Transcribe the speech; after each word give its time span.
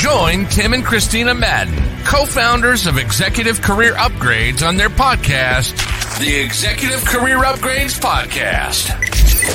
Join 0.00 0.46
Tim 0.46 0.72
and 0.72 0.82
Christina 0.82 1.34
Madden, 1.34 1.76
co-founders 2.06 2.86
of 2.86 2.96
Executive 2.96 3.60
Career 3.60 3.92
Upgrades 3.92 4.66
on 4.66 4.78
their 4.78 4.88
podcast, 4.88 5.76
the 6.18 6.40
Executive 6.40 7.04
Career 7.04 7.40
Upgrades 7.40 8.00
Podcast. 8.00 8.88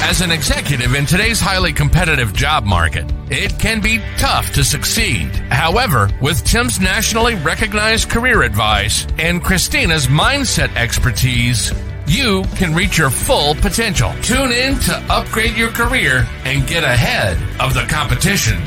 As 0.08 0.22
an 0.22 0.30
executive 0.30 0.94
in 0.94 1.08
today's 1.08 1.40
highly 1.40 1.74
competitive 1.74 2.32
job 2.32 2.64
market, 2.64 3.12
it 3.32 3.58
can 3.58 3.82
be 3.82 4.00
tough 4.20 4.54
to 4.54 4.64
succeed. 4.64 5.30
However, 5.50 6.12
with 6.22 6.46
Tim's 6.46 6.80
nationally 6.80 7.34
recognized 7.34 8.12
career 8.12 8.44
advice 8.44 9.08
and 9.18 9.44
Christina's 9.44 10.06
mindset 10.06 10.76
expertise, 10.76 11.74
you 12.06 12.44
can 12.56 12.76
reach 12.76 13.00
your 13.00 13.10
full 13.10 13.56
potential. 13.56 14.14
Tune 14.22 14.52
in 14.52 14.78
to 14.82 14.96
upgrade 15.10 15.58
your 15.58 15.70
career 15.70 16.28
and 16.44 16.68
get 16.68 16.84
ahead 16.84 17.36
of 17.60 17.74
the 17.74 17.88
competition. 17.92 18.62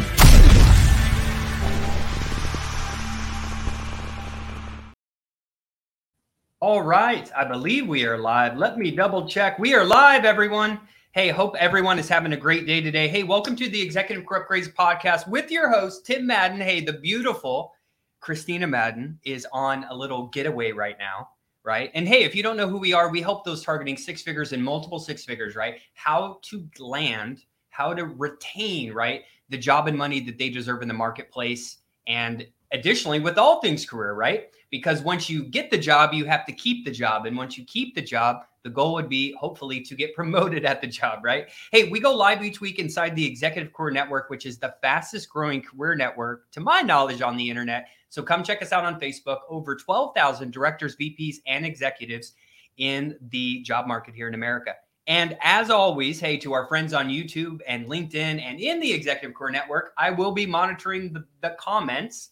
All 6.61 6.83
right, 6.83 7.31
I 7.37 7.45
believe 7.45 7.87
we 7.87 8.05
are 8.05 8.19
live. 8.19 8.57
Let 8.57 8.79
me 8.79 8.91
double 8.91 9.29
check. 9.29 9.61
We 9.61 9.75
are 9.75 9.85
live, 9.85 10.25
everyone. 10.25 10.81
Hey, 11.13 11.29
hope 11.29 11.55
everyone 11.57 12.01
is 12.01 12.09
having 12.09 12.33
a 12.33 12.37
great 12.37 12.67
day 12.67 12.81
today. 12.81 13.07
Hey, 13.07 13.23
welcome 13.23 13.55
to 13.55 13.69
the 13.69 13.81
Executive 13.81 14.27
Career 14.27 14.45
Upgrades 14.45 14.75
podcast 14.75 15.29
with 15.29 15.53
your 15.53 15.71
host, 15.71 16.05
Tim 16.05 16.27
Madden. 16.27 16.61
Hey, 16.61 16.81
the 16.81 16.95
beautiful 16.95 17.75
Christina 18.19 18.67
Madden 18.67 19.21
is 19.23 19.47
on 19.53 19.85
a 19.89 19.95
little 19.95 20.27
getaway 20.31 20.73
right 20.73 20.99
now, 20.99 21.29
right? 21.63 21.93
And 21.95 22.09
hey, 22.09 22.25
if 22.25 22.35
you 22.35 22.43
don't 22.43 22.57
know 22.57 22.69
who 22.69 22.79
we 22.79 22.93
are, 22.93 23.09
we 23.09 23.23
help 23.23 23.45
those 23.45 23.63
targeting 23.63 23.97
six 23.97 24.23
figures 24.23 24.53
and 24.53 24.61
multiple 24.61 24.99
six 24.99 25.25
figures, 25.25 25.55
right? 25.55 25.77
How 25.95 26.41
to 26.43 26.69
land, 26.81 27.45
how 27.71 27.95
to 27.95 28.05
retain, 28.05 28.93
right? 28.93 29.23
The 29.49 29.59
job 29.59 29.87
and 29.87 29.97
money 29.97 30.19
that 30.27 30.39
they 30.39 30.51
deserve 30.51 30.83
in 30.83 30.89
the 30.89 30.95
marketplace. 30.95 31.77
And 32.09 32.45
additionally, 32.73 33.21
with 33.21 33.39
all 33.39 33.61
things 33.61 33.87
career, 33.87 34.15
right? 34.15 34.49
Because 34.71 35.03
once 35.03 35.31
you 35.31 35.45
get 35.45 35.71
the 35.71 35.79
job, 35.79 36.13
you 36.13 36.25
have 36.25 36.45
to 36.47 36.53
keep 36.53 36.85
the 36.85 36.91
job. 36.91 37.27
And 37.27 37.37
once 37.37 37.57
you 37.57 37.65
keep 37.65 37.95
the 37.95 38.03
job, 38.03 38.43
the 38.63 38.71
goal 38.71 38.95
would 38.95 39.09
be 39.09 39.35
hopefully 39.39 39.81
to 39.81 39.95
get 39.95 40.15
promoted 40.17 40.65
at 40.65 40.81
the 40.81 40.87
job, 40.87 41.21
right? 41.23 41.49
Hey, 41.73 41.89
we 41.89 42.01
go 42.01 42.15
live 42.15 42.45
each 42.45 42.61
week 42.61 42.79
inside 42.79 43.17
the 43.17 43.27
Executive 43.27 43.73
Career 43.73 43.93
Network, 43.93 44.31
which 44.31 44.47
is 44.47 44.59
the 44.59 44.75
fastest 44.83 45.29
growing 45.31 45.63
career 45.63 45.95
network, 45.95 46.51
to 46.53 46.61
my 46.61 46.81
knowledge, 46.83 47.23
on 47.23 47.37
the 47.37 47.49
internet. 47.49 47.89
So 48.11 48.23
come 48.23 48.43
check 48.43 48.63
us 48.63 48.73
out 48.73 48.85
on 48.85 49.01
Facebook. 49.01 49.39
Over 49.49 49.77
12,000 49.77 50.53
directors, 50.53 50.97
VPs, 50.97 51.37
and 51.47 51.65
executives 51.65 52.33
in 52.77 53.17
the 53.31 53.61
job 53.63 53.87
market 53.87 54.15
here 54.15 54.29
in 54.29 54.35
America. 54.35 54.75
And 55.07 55.39
as 55.41 55.71
always, 55.71 56.21
hey, 56.21 56.37
to 56.39 56.53
our 56.53 56.67
friends 56.67 56.93
on 56.93 57.09
YouTube 57.09 57.61
and 57.67 57.87
LinkedIn 57.87 58.43
and 58.43 58.61
in 58.61 58.79
the 58.79 58.93
Executive 58.93 59.35
Career 59.35 59.51
Network, 59.51 59.93
I 59.97 60.11
will 60.11 60.33
be 60.33 60.45
monitoring 60.45 61.15
the, 61.15 61.25
the 61.41 61.57
comments 61.59 62.31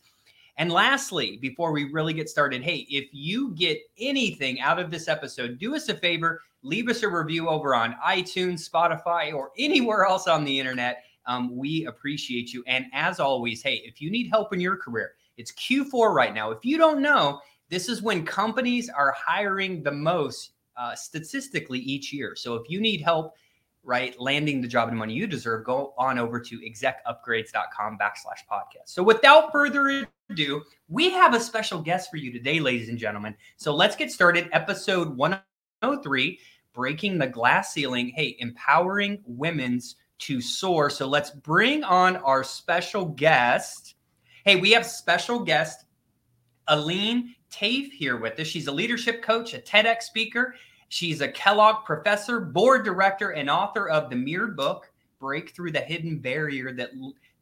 and 0.58 0.72
lastly, 0.72 1.38
before 1.40 1.72
we 1.72 1.84
really 1.84 2.14
get 2.14 2.30
started, 2.30 2.62
hey, 2.62 2.86
if 2.88 3.08
you 3.12 3.50
get 3.54 3.78
anything 3.98 4.60
out 4.60 4.78
of 4.78 4.90
this 4.90 5.06
episode, 5.06 5.58
do 5.58 5.74
us 5.76 5.88
a 5.90 5.94
favor, 5.94 6.40
leave 6.62 6.88
us 6.88 7.02
a 7.02 7.08
review 7.08 7.48
over 7.48 7.74
on 7.74 7.94
iTunes, 8.04 8.68
Spotify, 8.68 9.34
or 9.34 9.50
anywhere 9.58 10.04
else 10.04 10.26
on 10.26 10.44
the 10.44 10.58
internet. 10.58 11.04
Um, 11.26 11.54
we 11.54 11.84
appreciate 11.86 12.54
you. 12.54 12.64
And 12.66 12.86
as 12.94 13.20
always, 13.20 13.62
hey, 13.62 13.82
if 13.84 14.00
you 14.00 14.10
need 14.10 14.28
help 14.30 14.54
in 14.54 14.60
your 14.60 14.76
career, 14.76 15.12
it's 15.36 15.52
Q4 15.52 16.14
right 16.14 16.32
now. 16.32 16.50
If 16.50 16.64
you 16.64 16.78
don't 16.78 17.02
know, 17.02 17.40
this 17.68 17.88
is 17.88 18.00
when 18.00 18.24
companies 18.24 18.88
are 18.88 19.12
hiring 19.12 19.82
the 19.82 19.92
most 19.92 20.52
uh, 20.76 20.94
statistically 20.94 21.80
each 21.80 22.12
year. 22.12 22.34
So 22.34 22.54
if 22.54 22.70
you 22.70 22.80
need 22.80 23.02
help, 23.02 23.34
right, 23.82 24.18
landing 24.18 24.60
the 24.62 24.68
job 24.68 24.88
and 24.88 24.96
money 24.96 25.12
you 25.14 25.26
deserve, 25.26 25.64
go 25.64 25.92
on 25.98 26.18
over 26.18 26.40
to 26.40 26.58
execupgrades.com 26.58 27.98
backslash 27.98 28.46
podcast. 28.50 28.86
So 28.86 29.02
without 29.02 29.52
further 29.52 30.06
ado, 30.30 30.62
we 30.88 31.10
have 31.10 31.34
a 31.34 31.40
special 31.40 31.80
guest 31.80 32.10
for 32.10 32.16
you 32.16 32.32
today, 32.32 32.60
ladies 32.60 32.88
and 32.88 32.98
gentlemen. 32.98 33.34
So 33.56 33.74
let's 33.74 33.96
get 33.96 34.10
started. 34.10 34.48
Episode 34.52 35.16
103 35.16 36.38
Breaking 36.72 37.18
the 37.18 37.26
Glass 37.26 37.72
Ceiling. 37.72 38.12
Hey, 38.14 38.36
empowering 38.40 39.22
women's 39.26 39.96
to 40.18 40.40
soar. 40.40 40.90
So 40.90 41.06
let's 41.06 41.30
bring 41.30 41.84
on 41.84 42.16
our 42.18 42.42
special 42.42 43.06
guest. 43.06 43.94
Hey, 44.44 44.56
we 44.56 44.72
have 44.72 44.86
special 44.86 45.40
guest 45.40 45.84
Ellen 46.68 47.34
Taaffe 47.50 47.92
here 47.92 48.16
with 48.16 48.38
us. 48.40 48.46
She's 48.46 48.66
a 48.66 48.72
leadership 48.72 49.22
coach, 49.22 49.54
a 49.54 49.58
TEDx 49.58 50.02
speaker. 50.02 50.54
She's 50.88 51.20
a 51.20 51.28
Kellogg 51.28 51.84
professor, 51.84 52.40
board 52.40 52.84
director, 52.84 53.30
and 53.30 53.50
author 53.50 53.88
of 53.88 54.10
the 54.10 54.16
Mirrored 54.16 54.56
Book, 54.56 54.90
Break 55.18 55.50
Through 55.50 55.72
the 55.72 55.80
Hidden 55.80 56.18
Barrier 56.18 56.72
That 56.72 56.90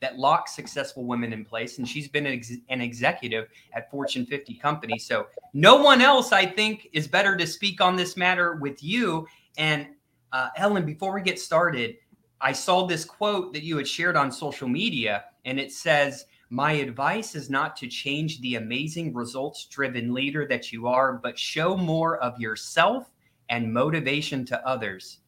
that 0.01 0.19
locks 0.19 0.55
successful 0.55 1.05
women 1.05 1.33
in 1.33 1.45
place. 1.45 1.79
And 1.79 1.89
she's 1.89 2.09
been 2.09 2.27
an, 2.27 2.35
ex- 2.35 2.53
an, 2.69 2.81
executive 2.81 3.49
at 3.73 3.91
Fortune 3.91 4.27
50 4.27 4.55
companies. 4.55 5.07
So 5.07 5.27
no 5.53 5.77
one 5.77 6.03
else, 6.03 6.33
I 6.33 6.45
think, 6.45 6.89
is 6.93 7.09
better 7.09 7.37
to 7.37 7.47
speak 7.47 7.81
on 7.81 7.97
this 7.97 8.17
matter 8.17 8.57
with 8.57 8.83
you. 8.83 9.27
And 9.57 9.87
uh, 10.33 10.51
Ellen, 10.57 10.85
before 10.85 11.15
we 11.15 11.23
get 11.23 11.39
started, 11.39 11.97
I 12.41 12.53
saw 12.53 12.87
this 12.87 13.05
quote 13.05 13.53
that 13.55 13.63
you 13.63 13.77
had 13.77 13.89
shared 13.89 14.17
on 14.17 14.31
social 14.31 14.69
media, 14.69 15.25
and 15.45 15.59
it 15.59 15.73
says, 15.73 16.27
My 16.51 16.73
advice 16.73 17.35
is 17.35 17.49
not 17.49 17.77
to 17.79 17.87
change 17.87 18.41
the 18.41 18.57
amazing 18.57 19.15
results 19.15 19.67
driven 19.67 20.13
leader 20.13 20.47
that 20.49 20.73
you 20.73 20.87
are, 20.87 21.15
but 21.15 21.39
show 21.39 21.77
more 21.77 22.19
of 22.19 22.39
yourself 22.39 23.11
and 23.49 23.73
motivation 23.73 24.45
to 24.47 24.69
others. 24.69 25.21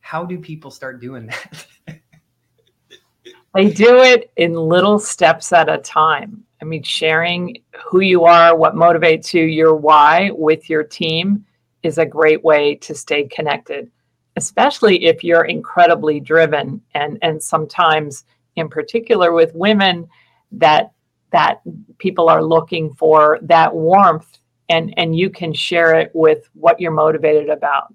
How 0.00 0.24
do 0.24 0.38
people 0.38 0.70
start 0.70 1.00
doing 1.00 1.26
that? 1.26 1.66
They 3.54 3.70
do 3.70 4.00
it 4.00 4.30
in 4.36 4.54
little 4.54 4.98
steps 4.98 5.52
at 5.52 5.68
a 5.68 5.78
time. 5.78 6.44
I 6.62 6.64
mean, 6.64 6.82
sharing 6.82 7.56
who 7.84 8.00
you 8.00 8.24
are, 8.24 8.56
what 8.56 8.74
motivates 8.74 9.32
you, 9.32 9.44
your 9.44 9.74
why 9.74 10.30
with 10.32 10.70
your 10.70 10.84
team 10.84 11.44
is 11.82 11.98
a 11.98 12.06
great 12.06 12.44
way 12.44 12.74
to 12.76 12.94
stay 12.94 13.24
connected, 13.24 13.90
especially 14.36 15.06
if 15.06 15.24
you're 15.24 15.46
incredibly 15.46 16.20
driven 16.20 16.80
and 16.94 17.18
and 17.22 17.42
sometimes 17.42 18.24
in 18.56 18.68
particular 18.68 19.32
with 19.32 19.54
women 19.54 20.08
that 20.52 20.92
that 21.32 21.60
people 21.98 22.28
are 22.28 22.42
looking 22.42 22.92
for 22.94 23.38
that 23.42 23.74
warmth 23.74 24.38
and 24.68 24.92
and 24.96 25.16
you 25.16 25.30
can 25.30 25.52
share 25.52 25.98
it 25.98 26.10
with 26.14 26.48
what 26.54 26.80
you're 26.80 26.90
motivated 26.90 27.48
about. 27.48 27.94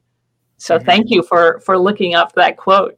So 0.58 0.78
mm-hmm. 0.78 0.86
thank 0.86 1.10
you 1.12 1.24
for 1.24 1.60
for 1.60 1.78
looking 1.78 2.16
up 2.16 2.34
that 2.34 2.58
quote. 2.58 2.98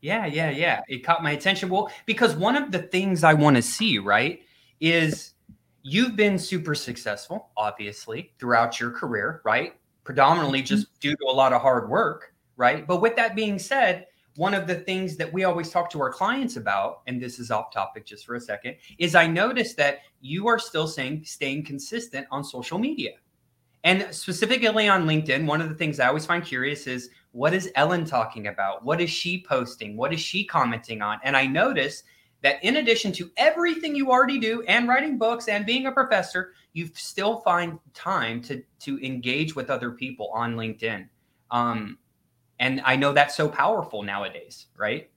Yeah, 0.00 0.26
yeah, 0.26 0.50
yeah. 0.50 0.80
It 0.88 1.04
caught 1.04 1.22
my 1.22 1.32
attention. 1.32 1.68
Well, 1.68 1.90
because 2.06 2.36
one 2.36 2.56
of 2.56 2.70
the 2.70 2.80
things 2.80 3.24
I 3.24 3.34
want 3.34 3.56
to 3.56 3.62
see, 3.62 3.98
right, 3.98 4.40
is 4.80 5.34
you've 5.82 6.16
been 6.16 6.38
super 6.38 6.74
successful, 6.74 7.50
obviously, 7.56 8.32
throughout 8.38 8.78
your 8.78 8.90
career, 8.90 9.40
right? 9.44 9.74
Predominantly 10.04 10.60
mm-hmm. 10.60 10.66
just 10.66 11.00
due 11.00 11.16
to 11.16 11.24
a 11.24 11.34
lot 11.34 11.52
of 11.52 11.62
hard 11.62 11.88
work, 11.88 12.34
right? 12.56 12.86
But 12.86 13.00
with 13.00 13.16
that 13.16 13.34
being 13.34 13.58
said, 13.58 14.06
one 14.36 14.54
of 14.54 14.68
the 14.68 14.76
things 14.76 15.16
that 15.16 15.32
we 15.32 15.42
always 15.42 15.68
talk 15.68 15.90
to 15.90 16.00
our 16.00 16.12
clients 16.12 16.56
about, 16.56 17.00
and 17.08 17.20
this 17.20 17.40
is 17.40 17.50
off 17.50 17.72
topic 17.72 18.06
just 18.06 18.24
for 18.24 18.36
a 18.36 18.40
second, 18.40 18.76
is 18.98 19.16
I 19.16 19.26
noticed 19.26 19.76
that 19.78 19.98
you 20.20 20.46
are 20.46 20.60
still 20.60 20.86
saying 20.86 21.24
staying 21.24 21.64
consistent 21.64 22.24
on 22.30 22.44
social 22.44 22.78
media. 22.78 23.14
And 23.82 24.06
specifically 24.12 24.88
on 24.88 25.06
LinkedIn, 25.06 25.44
one 25.46 25.60
of 25.60 25.68
the 25.68 25.74
things 25.74 25.98
I 25.98 26.06
always 26.06 26.26
find 26.26 26.44
curious 26.44 26.86
is 26.86 27.10
what 27.32 27.54
is 27.54 27.70
Ellen 27.74 28.04
talking 28.04 28.46
about? 28.46 28.84
What 28.84 29.00
is 29.00 29.10
she 29.10 29.42
posting? 29.42 29.96
What 29.96 30.12
is 30.12 30.20
she 30.20 30.44
commenting 30.44 31.02
on? 31.02 31.20
And 31.22 31.36
I 31.36 31.46
notice 31.46 32.02
that 32.42 32.62
in 32.62 32.76
addition 32.76 33.12
to 33.12 33.30
everything 33.36 33.94
you 33.94 34.10
already 34.10 34.38
do 34.38 34.62
and 34.62 34.88
writing 34.88 35.18
books 35.18 35.48
and 35.48 35.66
being 35.66 35.86
a 35.86 35.92
professor, 35.92 36.52
you 36.72 36.88
still 36.94 37.40
find 37.40 37.78
time 37.94 38.40
to 38.42 38.62
to 38.80 39.04
engage 39.04 39.56
with 39.56 39.70
other 39.70 39.90
people 39.90 40.30
on 40.32 40.56
LinkedIn. 40.56 41.08
Um, 41.50 41.98
and 42.60 42.80
I 42.84 42.96
know 42.96 43.12
that's 43.12 43.36
so 43.36 43.48
powerful 43.48 44.02
nowadays, 44.02 44.66
right? 44.76 45.10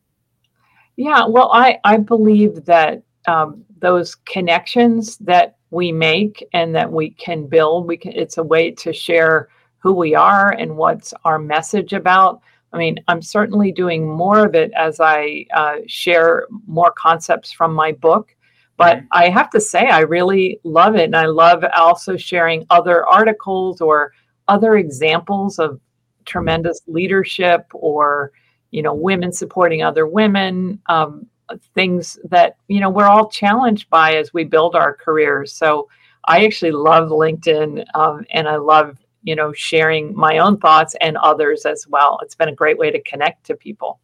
Yeah, 0.96 1.26
well, 1.26 1.52
I 1.54 1.80
I 1.84 1.98
believe 1.98 2.66
that 2.66 3.04
um, 3.28 3.64
those 3.80 4.16
connections 4.16 5.18
that 5.18 5.58
we 5.70 5.92
make 5.92 6.46
and 6.54 6.76
that 6.76 6.92
we 6.92 7.12
can 7.12 7.48
build, 7.48 7.88
we 7.88 7.98
can. 7.98 8.12
It's 8.14 8.38
a 8.38 8.44
way 8.44 8.72
to 8.72 8.92
share 8.92 9.50
who 9.82 9.94
we 9.94 10.16
are 10.16 10.52
and 10.52 10.78
what's 10.78 11.14
our 11.26 11.40
message 11.40 11.94
about. 11.94 12.42
I 12.74 12.78
mean, 12.78 13.00
I'm 13.08 13.22
certainly 13.22 13.72
doing 13.72 14.10
more 14.10 14.46
of 14.46 14.56
it 14.56 14.72
as 14.78 15.00
I 15.00 15.46
uh, 15.54 15.78
share 15.88 16.48
more 16.68 16.94
concepts 16.98 17.52
from 17.52 17.74
my 17.74 17.92
book. 17.92 18.36
But 18.78 18.98
mm-hmm. 18.98 19.08
I 19.12 19.30
have 19.30 19.50
to 19.52 19.60
say, 19.60 19.90
I 19.90 20.00
really 20.00 20.60
love 20.64 20.96
it. 20.96 21.04
And 21.04 21.16
I 21.16 21.26
love 21.26 21.64
also 21.76 22.16
sharing 22.16 22.66
other 22.70 23.06
articles 23.06 23.82
or 23.82 24.14
other 24.48 24.78
examples 24.78 25.60
of 25.60 25.80
tremendous 26.26 26.82
leadership 26.88 27.66
or, 27.74 28.32
you 28.72 28.82
know, 28.82 28.94
women 28.94 29.34
supporting 29.34 29.84
other 29.84 30.08
women, 30.08 30.80
um, 30.88 31.28
things 31.76 32.18
that, 32.30 32.56
you 32.70 32.80
know, 32.80 32.90
we're 32.90 33.08
all 33.08 33.30
challenged 33.30 33.90
by 33.90 34.16
as 34.16 34.34
we 34.34 34.44
build 34.44 34.76
our 34.76 34.96
careers. 34.96 35.54
So 35.54 35.90
I 36.26 36.46
actually 36.46 36.72
love 36.72 37.10
LinkedIn 37.10 37.84
um, 37.96 38.26
and 38.32 38.48
I 38.48 38.56
love 38.56 38.98
you 39.24 39.36
know, 39.36 39.54
sharing 39.54 40.16
my 40.16 40.38
own 40.38 40.58
thoughts 40.58 40.96
and 41.02 41.18
others 41.18 41.66
as 41.66 41.86
well. 41.88 42.20
It's 42.24 42.36
been 42.36 42.50
a 42.50 42.56
great 42.56 42.78
way 42.78 42.92
to 42.92 43.02
connect 43.02 43.46
to 43.46 43.56
people. 43.56 44.00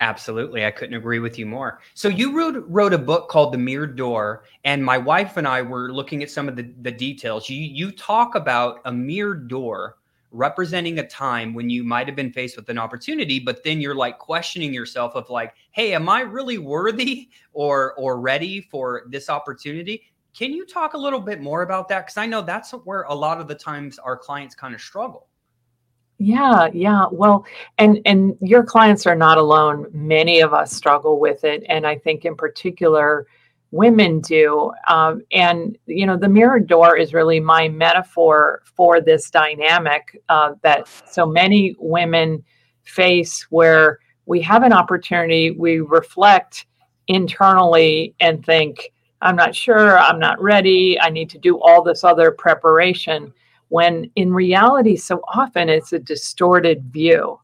Absolutely. 0.00 0.66
I 0.66 0.70
couldn't 0.70 0.94
agree 0.94 1.20
with 1.20 1.38
you 1.38 1.46
more. 1.46 1.80
So 1.94 2.08
you 2.08 2.36
wrote 2.36 2.62
wrote 2.68 2.92
a 2.92 2.98
book 2.98 3.30
called 3.30 3.54
The 3.54 3.58
Mirrored 3.58 3.96
Door, 3.96 4.44
and 4.64 4.84
my 4.84 4.98
wife 4.98 5.38
and 5.38 5.48
I 5.48 5.62
were 5.62 5.90
looking 5.90 6.22
at 6.22 6.30
some 6.30 6.48
of 6.48 6.56
the, 6.56 6.70
the 6.82 6.90
details. 6.90 7.48
You 7.48 7.56
you 7.56 7.90
talk 7.92 8.34
about 8.34 8.80
a 8.84 8.92
mirrored 8.92 9.48
door 9.48 9.96
representing 10.32 10.98
a 10.98 11.06
time 11.06 11.54
when 11.54 11.70
you 11.70 11.82
might 11.82 12.06
have 12.06 12.16
been 12.16 12.32
faced 12.32 12.56
with 12.56 12.68
an 12.68 12.76
opportunity, 12.76 13.40
but 13.40 13.64
then 13.64 13.80
you're 13.80 13.94
like 13.94 14.18
questioning 14.18 14.74
yourself 14.74 15.14
of 15.14 15.30
like, 15.30 15.54
hey, 15.70 15.94
am 15.94 16.10
I 16.10 16.20
really 16.20 16.58
worthy 16.58 17.30
or 17.54 17.94
or 17.94 18.20
ready 18.20 18.60
for 18.60 19.04
this 19.08 19.30
opportunity? 19.30 20.02
Can 20.36 20.52
you 20.52 20.66
talk 20.66 20.92
a 20.92 20.98
little 20.98 21.20
bit 21.20 21.40
more 21.40 21.62
about 21.62 21.88
that? 21.88 22.04
Because 22.04 22.18
I 22.18 22.26
know 22.26 22.42
that's 22.42 22.72
where 22.72 23.02
a 23.02 23.14
lot 23.14 23.40
of 23.40 23.48
the 23.48 23.54
times 23.54 23.98
our 23.98 24.18
clients 24.18 24.54
kind 24.54 24.74
of 24.74 24.80
struggle. 24.82 25.28
Yeah, 26.18 26.68
yeah. 26.74 27.06
Well, 27.10 27.46
and 27.78 28.00
and 28.04 28.36
your 28.40 28.62
clients 28.62 29.06
are 29.06 29.14
not 29.14 29.38
alone. 29.38 29.86
Many 29.92 30.40
of 30.40 30.52
us 30.52 30.72
struggle 30.72 31.18
with 31.20 31.44
it, 31.44 31.64
and 31.68 31.86
I 31.86 31.96
think 31.96 32.24
in 32.24 32.36
particular, 32.36 33.26
women 33.70 34.20
do. 34.20 34.72
Um, 34.88 35.22
and 35.32 35.78
you 35.86 36.06
know, 36.06 36.18
the 36.18 36.28
mirror 36.28 36.60
door 36.60 36.96
is 36.96 37.14
really 37.14 37.40
my 37.40 37.68
metaphor 37.68 38.62
for 38.64 39.00
this 39.00 39.30
dynamic 39.30 40.22
uh, 40.28 40.52
that 40.62 40.88
so 41.10 41.26
many 41.26 41.74
women 41.78 42.44
face, 42.82 43.46
where 43.50 44.00
we 44.26 44.42
have 44.42 44.62
an 44.62 44.72
opportunity, 44.72 45.50
we 45.50 45.80
reflect 45.80 46.66
internally 47.08 48.14
and 48.20 48.44
think, 48.44 48.92
"I'm 49.22 49.36
not 49.36 49.54
sure. 49.54 49.98
I'm 49.98 50.18
not 50.18 50.40
ready. 50.40 50.98
I 51.00 51.10
need 51.10 51.30
to 51.30 51.38
do 51.38 51.60
all 51.60 51.82
this 51.82 52.04
other 52.04 52.30
preparation." 52.30 53.32
when 53.68 54.10
in 54.16 54.32
reality, 54.32 54.96
so 54.96 55.20
often 55.34 55.68
it's 55.68 55.92
a 55.92 55.98
distorted 55.98 56.84
view. 56.92 57.40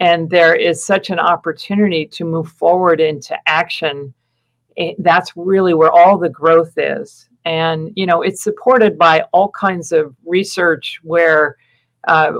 And 0.00 0.30
there 0.30 0.54
is 0.54 0.84
such 0.84 1.10
an 1.10 1.18
opportunity 1.18 2.06
to 2.06 2.24
move 2.24 2.48
forward 2.52 3.00
into 3.00 3.36
action. 3.46 4.14
That's 4.98 5.36
really 5.36 5.74
where 5.74 5.92
all 5.92 6.16
the 6.16 6.30
growth 6.30 6.72
is. 6.78 7.28
And, 7.44 7.90
you 7.96 8.06
know, 8.06 8.22
it's 8.22 8.42
supported 8.42 8.96
by 8.96 9.24
all 9.32 9.50
kinds 9.50 9.92
of 9.92 10.14
research 10.24 11.00
where 11.02 11.56
uh, 12.08 12.32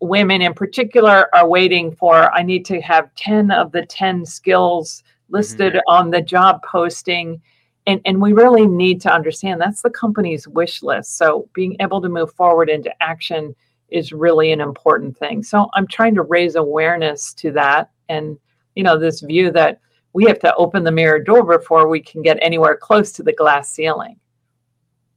women 0.00 0.40
in 0.40 0.54
particular 0.54 1.28
are 1.34 1.46
waiting 1.46 1.94
for, 1.94 2.32
I 2.34 2.42
need 2.42 2.64
to 2.66 2.80
have 2.80 3.14
10 3.14 3.50
of 3.50 3.72
the 3.72 3.84
10 3.84 4.24
skills 4.24 5.02
listed 5.28 5.74
mm-hmm. 5.74 5.94
on 5.94 6.10
the 6.10 6.22
job 6.22 6.62
posting 6.62 7.42
and 7.86 8.00
and 8.04 8.20
we 8.20 8.32
really 8.32 8.66
need 8.66 9.00
to 9.02 9.12
understand 9.12 9.60
that's 9.60 9.82
the 9.82 9.90
company's 9.90 10.46
wish 10.46 10.82
list. 10.82 11.16
So 11.16 11.48
being 11.52 11.76
able 11.80 12.00
to 12.00 12.08
move 12.08 12.32
forward 12.32 12.68
into 12.68 12.92
action 13.02 13.54
is 13.88 14.12
really 14.12 14.52
an 14.52 14.60
important 14.60 15.16
thing. 15.16 15.42
So 15.42 15.68
i'm 15.74 15.86
trying 15.86 16.14
to 16.14 16.22
raise 16.22 16.54
awareness 16.54 17.34
to 17.34 17.52
that 17.52 17.90
and 18.08 18.38
you 18.74 18.82
know 18.82 18.98
this 18.98 19.20
view 19.20 19.50
that 19.52 19.80
we 20.12 20.24
have 20.24 20.38
to 20.40 20.54
open 20.56 20.84
the 20.84 20.92
mirror 20.92 21.18
door 21.18 21.42
before 21.44 21.88
we 21.88 22.00
can 22.00 22.22
get 22.22 22.38
anywhere 22.42 22.76
close 22.76 23.12
to 23.12 23.22
the 23.22 23.32
glass 23.32 23.70
ceiling. 23.70 24.18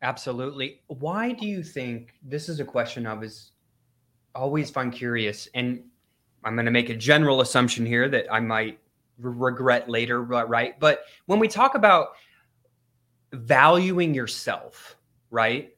Absolutely. 0.01 0.81
Why 0.88 1.33
do 1.33 1.47
you 1.47 1.63
think 1.63 2.13
this 2.21 2.50
is 2.50 2.59
a 2.59 2.65
question 2.65 3.06
i 3.07 3.13
was 3.13 3.51
always 4.33 4.69
find 4.69 4.91
curious 4.91 5.47
and 5.53 5.81
i'm 6.44 6.56
going 6.56 6.65
to 6.65 6.71
make 6.71 6.89
a 6.89 6.95
general 6.95 7.39
assumption 7.39 7.85
here 7.85 8.09
that 8.09 8.25
i 8.29 8.38
might 8.38 8.79
regret 9.17 9.89
later 9.89 10.23
right? 10.23 10.79
But 10.79 11.01
when 11.25 11.39
we 11.39 11.47
talk 11.47 11.75
about 11.75 12.09
valuing 13.35 14.13
yourself, 14.13 14.95
right? 15.31 15.75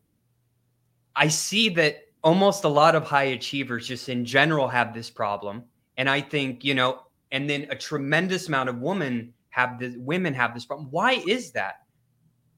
I 1.16 1.28
see 1.28 1.70
that 1.70 2.04
almost 2.24 2.64
a 2.64 2.70
lot 2.70 2.96
of 2.96 3.04
high 3.04 3.26
achievers 3.26 3.88
just 3.88 4.10
in 4.10 4.26
general 4.26 4.68
have 4.68 4.94
this 4.94 5.10
problem. 5.10 5.64
And 5.98 6.10
I 6.10 6.22
think, 6.22 6.64
you 6.64 6.74
know, 6.74 7.04
and 7.32 7.50
then 7.50 7.68
a 7.70 7.76
tremendous 7.76 8.48
amount 8.48 8.70
of 8.70 8.80
women 8.80 9.34
have 9.50 9.80
this 9.80 9.96
women 9.98 10.34
have 10.34 10.54
this 10.54 10.66
problem. 10.66 10.90
Why 10.92 11.14
is 11.28 11.52
that? 11.52 11.82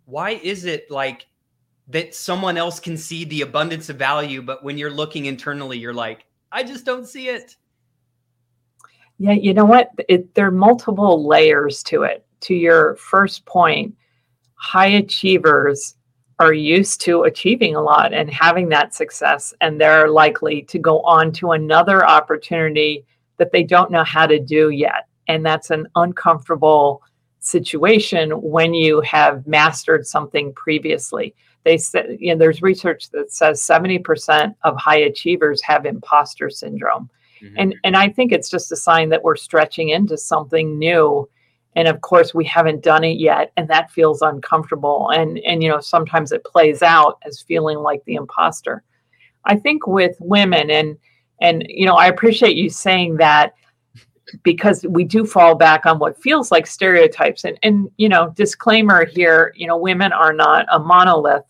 Why 0.06 0.31
is 0.31 0.66
it 0.66 0.90
like 0.92 1.28
that 1.88 2.13
someone 2.13 2.57
else 2.57 2.80
can 2.80 2.98
see 2.98 3.25
the 3.25 3.42
abundance 3.42 3.90
of 3.90 3.98
value, 3.98 4.42
but 4.42 4.63
when 4.63 4.78
you're 4.78 4.92
looking 4.92 5.25
internally, 5.25 5.78
you're 5.78 5.94
like, 5.94 6.25
I 6.52 6.63
just 6.63 6.86
don't 6.86 7.07
see 7.07 7.30
it. 7.30 7.56
Yeah, 9.18 9.34
you 9.34 9.54
know 9.54 9.66
what? 9.66 9.90
It, 10.07 10.34
there 10.36 10.48
are 10.48 10.52
multiple 10.52 11.28
layers 11.28 11.84
to 11.84 12.04
it. 12.04 12.25
To 12.42 12.54
your 12.54 12.95
first 12.95 13.45
point, 13.45 13.94
high 14.60 14.88
achievers 14.88 15.96
are 16.40 16.54
used 16.54 17.02
to 17.02 17.24
achieving 17.24 17.76
a 17.76 17.82
lot 17.82 18.14
and 18.14 18.30
having 18.30 18.70
that 18.70 18.94
success, 18.94 19.54
and 19.62 19.80
they're 19.80 20.10
likely 20.10 20.62
to 20.64 20.80
go 20.80 21.02
on 21.02 21.32
to 21.34 21.52
another 21.52 22.06
opportunity 22.06 23.04
that 23.38 23.52
they 23.52 23.64
don't 23.64 23.92
know 23.92 24.04
how 24.04 24.26
to 24.26 24.40
do 24.40 24.70
yet. 24.70 25.08
And 25.28 25.46
that's 25.46 25.70
an 25.70 25.88
uncomfortable 25.96 27.02
situation 27.40 28.32
when 28.32 28.74
you 28.74 29.02
have 29.02 29.46
mastered 29.48 30.06
something 30.06 30.54
previously. 30.54 31.34
They 31.64 31.78
said, 31.78 32.18
you 32.20 32.34
know, 32.34 32.40
there's 32.40 32.62
research 32.62 33.10
that 33.12 33.32
says 33.32 33.62
70% 33.62 34.56
of 34.64 34.78
high 34.78 35.00
achievers 35.00 35.62
have 35.62 35.86
imposter 35.86 36.50
syndrome. 36.50 37.10
Mm-hmm. 37.42 37.56
And, 37.58 37.76
and 37.84 37.98
I 37.98 38.10
think 38.10 38.32
it's 38.32 38.50
just 38.50 38.72
a 38.72 38.78
sign 38.78 39.10
that 39.10 39.24
we're 39.24 39.36
stretching 39.36 39.90
into 39.90 40.18
something 40.18 40.78
new 40.78 41.30
and 41.75 41.88
of 41.88 42.01
course 42.01 42.33
we 42.33 42.45
haven't 42.45 42.83
done 42.83 43.04
it 43.04 43.19
yet 43.19 43.51
and 43.57 43.68
that 43.69 43.92
feels 43.92 44.21
uncomfortable. 44.21 45.10
And 45.13 45.39
and 45.39 45.63
you 45.63 45.69
know 45.69 45.80
sometimes 45.80 46.31
it 46.31 46.44
plays 46.44 46.81
out 46.81 47.19
as 47.25 47.42
feeling 47.42 47.80
like 47.80 48.04
the 48.06 48.16
imposter. 48.16 48.83
I 49.45 49.56
think 49.56 49.88
with 49.88 50.16
women 50.19 50.69
and 50.69 50.98
and 51.42 51.66
you 51.68 51.86
know 51.86 51.95
i 51.95 52.07
appreciate 52.07 52.57
you 52.57 52.69
saying 52.69 53.18
that 53.18 53.54
because 54.44 54.86
we 54.88 55.04
do 55.04 55.25
fall 55.25 55.56
back 55.56 55.86
on 55.86 55.98
what 55.98 56.21
feels 56.21 56.51
like 56.51 56.68
stereotypes. 56.68 57.45
And 57.45 57.57
and 57.63 57.89
you 57.98 58.10
know 58.10 58.33
disclaimer 58.36 59.06
here 59.06 59.54
you 59.56 59.68
know 59.68 59.77
women 59.77 60.12
are 60.12 60.33
not 60.33 60.66
a 60.71 60.80
monolith 60.80 61.44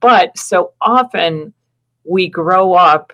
but 0.00 0.36
so 0.36 0.72
often 0.80 1.52
we 2.04 2.28
grow 2.28 2.74
up 2.74 3.12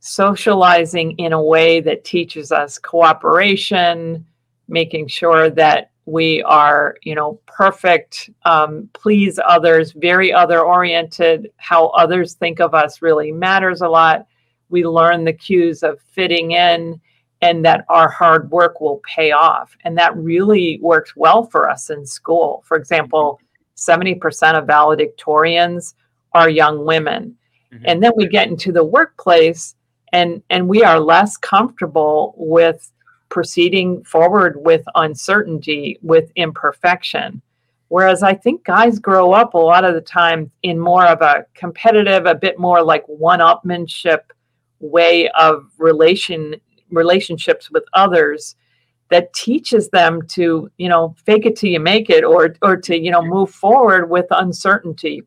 socializing 0.00 1.12
in 1.12 1.32
a 1.32 1.42
way 1.42 1.80
that 1.80 2.04
teaches 2.04 2.50
us 2.50 2.78
cooperation 2.78 4.26
making 4.68 5.08
sure 5.08 5.50
that 5.50 5.90
we 6.04 6.42
are 6.42 6.96
you 7.02 7.14
know 7.14 7.40
perfect 7.46 8.30
um, 8.44 8.88
please 8.92 9.38
others 9.46 9.92
very 9.92 10.32
other 10.32 10.60
oriented 10.60 11.50
how 11.58 11.88
others 11.88 12.34
think 12.34 12.60
of 12.60 12.74
us 12.74 13.02
really 13.02 13.32
matters 13.32 13.80
a 13.80 13.88
lot. 13.88 14.26
We 14.68 14.86
learn 14.86 15.24
the 15.24 15.32
cues 15.32 15.82
of 15.82 16.00
fitting 16.00 16.52
in 16.52 17.00
and 17.40 17.64
that 17.64 17.84
our 17.88 18.08
hard 18.08 18.50
work 18.50 18.80
will 18.80 19.02
pay 19.04 19.32
off. 19.32 19.76
And 19.84 19.98
that 19.98 20.16
really 20.16 20.78
works 20.80 21.14
well 21.16 21.44
for 21.44 21.68
us 21.68 21.90
in 21.90 22.06
school. 22.06 22.62
For 22.66 22.76
example 22.76 23.40
70% 23.76 24.20
of 24.54 24.66
valedictorians 24.66 25.94
are 26.32 26.48
young 26.48 26.84
women. 26.84 27.36
Mm-hmm. 27.72 27.84
and 27.86 28.02
then 28.02 28.12
we 28.16 28.28
get 28.28 28.48
into 28.48 28.70
the 28.70 28.84
workplace 28.84 29.76
and 30.12 30.42
and 30.50 30.68
we 30.68 30.82
are 30.82 31.00
less 31.00 31.38
comfortable 31.38 32.34
with 32.36 32.92
proceeding 33.32 34.04
forward 34.04 34.62
with 34.62 34.84
uncertainty, 34.94 35.98
with 36.02 36.30
imperfection. 36.36 37.40
Whereas 37.88 38.22
I 38.22 38.34
think 38.34 38.62
guys 38.62 38.98
grow 38.98 39.32
up 39.32 39.54
a 39.54 39.58
lot 39.58 39.86
of 39.86 39.94
the 39.94 40.02
time 40.02 40.50
in 40.62 40.78
more 40.78 41.06
of 41.06 41.22
a 41.22 41.46
competitive, 41.54 42.26
a 42.26 42.34
bit 42.34 42.58
more 42.58 42.82
like 42.82 43.04
one-upmanship 43.06 44.20
way 44.80 45.30
of 45.30 45.70
relation 45.78 46.56
relationships 46.90 47.70
with 47.70 47.84
others 47.94 48.54
that 49.08 49.32
teaches 49.32 49.88
them 49.88 50.20
to, 50.28 50.70
you 50.76 50.90
know, 50.90 51.14
fake 51.24 51.46
it 51.46 51.56
till 51.56 51.70
you 51.70 51.80
make 51.80 52.10
it 52.10 52.24
or 52.24 52.54
or 52.60 52.76
to, 52.76 52.98
you 52.98 53.10
know, 53.10 53.22
move 53.22 53.50
forward 53.50 54.10
with 54.10 54.26
uncertainty. 54.28 55.22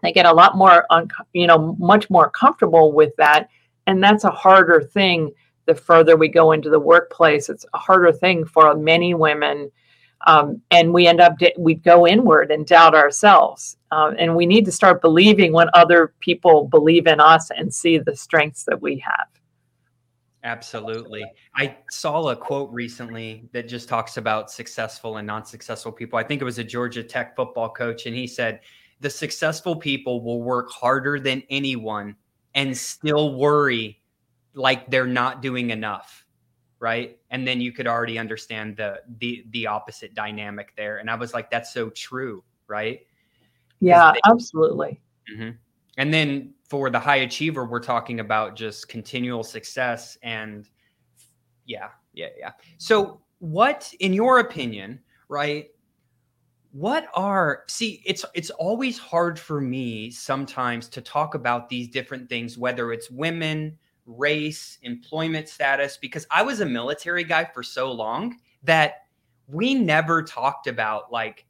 They 0.00 0.12
get 0.12 0.26
a 0.26 0.32
lot 0.32 0.56
more, 0.56 0.86
un, 0.90 1.08
you 1.32 1.48
know, 1.48 1.74
much 1.80 2.08
more 2.08 2.30
comfortable 2.30 2.92
with 2.92 3.16
that. 3.16 3.48
And 3.88 4.00
that's 4.00 4.22
a 4.22 4.30
harder 4.30 4.80
thing 4.80 5.32
the 5.66 5.74
further 5.74 6.16
we 6.16 6.28
go 6.28 6.52
into 6.52 6.70
the 6.70 6.80
workplace, 6.80 7.48
it's 7.48 7.66
a 7.74 7.78
harder 7.78 8.12
thing 8.12 8.44
for 8.44 8.74
many 8.74 9.14
women. 9.14 9.70
Um, 10.26 10.62
and 10.70 10.92
we 10.92 11.06
end 11.06 11.20
up, 11.20 11.34
we 11.58 11.74
go 11.74 12.06
inward 12.06 12.50
and 12.50 12.66
doubt 12.66 12.94
ourselves. 12.94 13.76
Uh, 13.90 14.12
and 14.18 14.36
we 14.36 14.46
need 14.46 14.64
to 14.64 14.72
start 14.72 15.02
believing 15.02 15.52
when 15.52 15.68
other 15.74 16.14
people 16.20 16.68
believe 16.68 17.06
in 17.06 17.20
us 17.20 17.50
and 17.50 17.74
see 17.74 17.98
the 17.98 18.16
strengths 18.16 18.64
that 18.64 18.80
we 18.80 18.98
have. 18.98 19.26
Absolutely. 20.44 21.24
I 21.54 21.76
saw 21.90 22.28
a 22.28 22.36
quote 22.36 22.70
recently 22.72 23.48
that 23.52 23.68
just 23.68 23.88
talks 23.88 24.16
about 24.16 24.50
successful 24.50 25.18
and 25.18 25.26
non 25.26 25.44
successful 25.44 25.92
people. 25.92 26.18
I 26.18 26.24
think 26.24 26.40
it 26.40 26.44
was 26.44 26.58
a 26.58 26.64
Georgia 26.64 27.04
Tech 27.04 27.36
football 27.36 27.68
coach, 27.68 28.06
and 28.06 28.16
he 28.16 28.26
said, 28.26 28.60
The 29.00 29.10
successful 29.10 29.76
people 29.76 30.24
will 30.24 30.42
work 30.42 30.68
harder 30.70 31.20
than 31.20 31.44
anyone 31.48 32.16
and 32.54 32.76
still 32.76 33.36
worry 33.36 34.01
like 34.54 34.90
they're 34.90 35.06
not 35.06 35.42
doing 35.42 35.70
enough 35.70 36.24
right? 36.82 37.16
And 37.30 37.46
then 37.46 37.60
you 37.60 37.70
could 37.70 37.86
already 37.86 38.18
understand 38.18 38.76
the 38.76 39.02
the 39.20 39.46
the 39.50 39.68
opposite 39.68 40.14
dynamic 40.14 40.74
there. 40.76 40.98
And 40.98 41.08
i 41.08 41.14
was 41.14 41.32
like 41.32 41.48
that's 41.48 41.72
so 41.72 41.90
true 41.90 42.42
right? 42.66 43.00
Yeah 43.80 44.12
they, 44.12 44.20
absolutely. 44.30 45.00
Mm-hmm. 45.32 45.50
and 45.98 46.12
then 46.12 46.54
for 46.68 46.90
the 46.90 46.98
high 46.98 47.18
achiever 47.18 47.64
we're 47.64 47.78
talking 47.78 48.18
about 48.18 48.56
just 48.56 48.88
continual 48.88 49.44
success 49.44 50.18
and 50.24 50.68
yeah 51.64 51.90
yeah 52.12 52.28
yeah. 52.36 52.50
So 52.78 53.20
what 53.38 53.92
in 54.00 54.12
your 54.12 54.40
opinion 54.40 55.00
right 55.28 55.68
what 56.72 57.06
are 57.14 57.62
see 57.68 58.02
it's 58.04 58.24
it's 58.34 58.50
always 58.50 58.98
hard 58.98 59.38
for 59.38 59.60
me 59.60 60.10
sometimes 60.10 60.88
to 60.88 61.00
talk 61.00 61.36
about 61.36 61.68
these 61.68 61.86
different 61.86 62.28
things 62.28 62.58
whether 62.58 62.92
it's 62.92 63.10
women 63.10 63.78
race 64.06 64.78
employment 64.82 65.48
status 65.48 65.96
because 65.96 66.26
i 66.30 66.42
was 66.42 66.60
a 66.60 66.66
military 66.66 67.22
guy 67.22 67.44
for 67.44 67.62
so 67.62 67.90
long 67.90 68.36
that 68.62 69.06
we 69.48 69.74
never 69.74 70.22
talked 70.22 70.66
about 70.66 71.12
like 71.12 71.46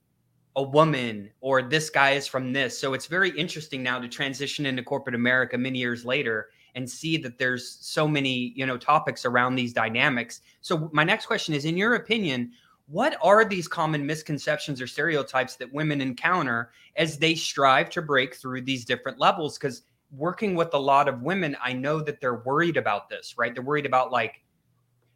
a 0.57 0.63
woman 0.63 1.31
or 1.41 1.63
this 1.63 1.89
guy 1.89 2.11
is 2.11 2.27
from 2.27 2.53
this. 2.53 2.79
So 2.79 2.93
it's 2.93 3.07
very 3.07 3.31
interesting 3.31 3.83
now 3.83 3.99
to 3.99 4.09
transition 4.09 4.67
into 4.67 4.83
corporate 4.83 5.15
america 5.15 5.57
many 5.57 5.79
years 5.79 6.05
later 6.05 6.51
and 6.75 6.89
see 6.89 7.17
that 7.19 7.39
there's 7.39 7.79
so 7.81 8.09
many 8.09 8.53
you 8.57 8.67
know 8.67 8.77
topics 8.77 9.25
around 9.25 9.55
these 9.55 9.73
dynamics. 9.73 10.41
So 10.61 10.91
my 10.93 11.05
next 11.05 11.27
question 11.27 11.55
is 11.55 11.65
in 11.65 11.77
your 11.77 11.95
opinion 11.95 12.53
what 12.87 13.17
are 13.23 13.45
these 13.45 13.69
common 13.69 14.05
misconceptions 14.05 14.81
or 14.81 14.87
stereotypes 14.87 15.57
that 15.57 15.73
women 15.73 16.01
encounter 16.01 16.73
as 16.97 17.17
they 17.17 17.35
strive 17.35 17.89
to 17.91 18.03
break 18.03 18.35
through 18.35 18.61
these 18.63 18.85
different 18.85 19.19
levels? 19.19 19.57
Because 19.57 19.83
working 20.15 20.55
with 20.55 20.73
a 20.75 20.79
lot 20.79 21.09
of 21.09 21.23
women 21.23 21.57
i 21.63 21.73
know 21.73 22.01
that 22.01 22.21
they're 22.21 22.43
worried 22.45 22.77
about 22.77 23.09
this 23.09 23.35
right? 23.39 23.55
They're 23.55 23.65
worried 23.65 23.87
about 23.87 24.13
like 24.13 24.43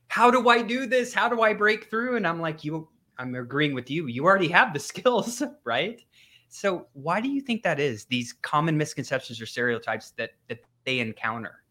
how 0.08 0.30
do 0.30 0.48
i 0.48 0.62
do 0.62 0.86
this? 0.86 1.12
How 1.12 1.28
do 1.28 1.42
i 1.42 1.52
break 1.52 1.90
through? 1.90 2.16
And 2.16 2.26
i'm 2.26 2.40
like 2.40 2.64
you 2.64 2.88
i'm 3.18 3.34
agreeing 3.34 3.74
with 3.74 3.90
you. 3.90 4.06
You 4.06 4.24
already 4.24 4.48
have 4.48 4.72
the 4.72 4.80
skills 4.90 5.42
right? 5.64 6.00
So 6.48 6.86
why 6.92 7.20
do 7.20 7.28
you 7.28 7.40
think 7.40 7.62
that 7.62 7.80
is 7.80 8.04
these 8.06 8.32
common 8.32 8.76
misconceptions 8.76 9.40
or 9.40 9.46
stereotypes 9.46 10.12
that 10.12 10.30
that 10.48 10.60
they 10.84 11.00
encounter? 11.00 11.62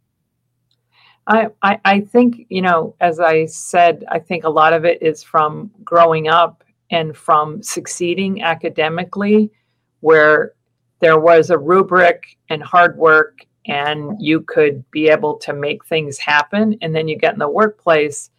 I, 1.28 1.48
I, 1.64 1.80
I 1.86 2.00
think, 2.02 2.46
you 2.50 2.62
know, 2.62 2.96
as 3.00 3.20
I 3.20 3.46
said, 3.48 4.06
I 4.10 4.20
think 4.20 4.44
a 4.44 4.50
lot 4.50 4.74
of 4.74 4.86
it 4.86 5.02
is 5.02 5.24
from 5.24 5.72
growing 5.84 6.28
up 6.28 6.64
and 6.92 7.18
from 7.18 7.64
succeeding 7.64 8.44
academically, 8.44 9.52
where 10.02 10.54
there 11.00 11.20
was 11.20 11.50
a 11.50 11.58
rubric 11.58 12.38
and 12.50 12.64
hard 12.64 12.98
work, 12.98 13.40
and 13.68 14.16
you 14.20 14.42
could 14.42 14.90
be 14.92 15.10
able 15.10 15.36
to 15.38 15.54
make 15.54 15.86
things 15.86 16.18
happen. 16.18 16.78
And 16.82 16.96
then 16.96 17.08
you 17.08 17.18
get 17.18 17.34
in 17.34 17.40
the 17.40 17.50
workplace 17.50 18.30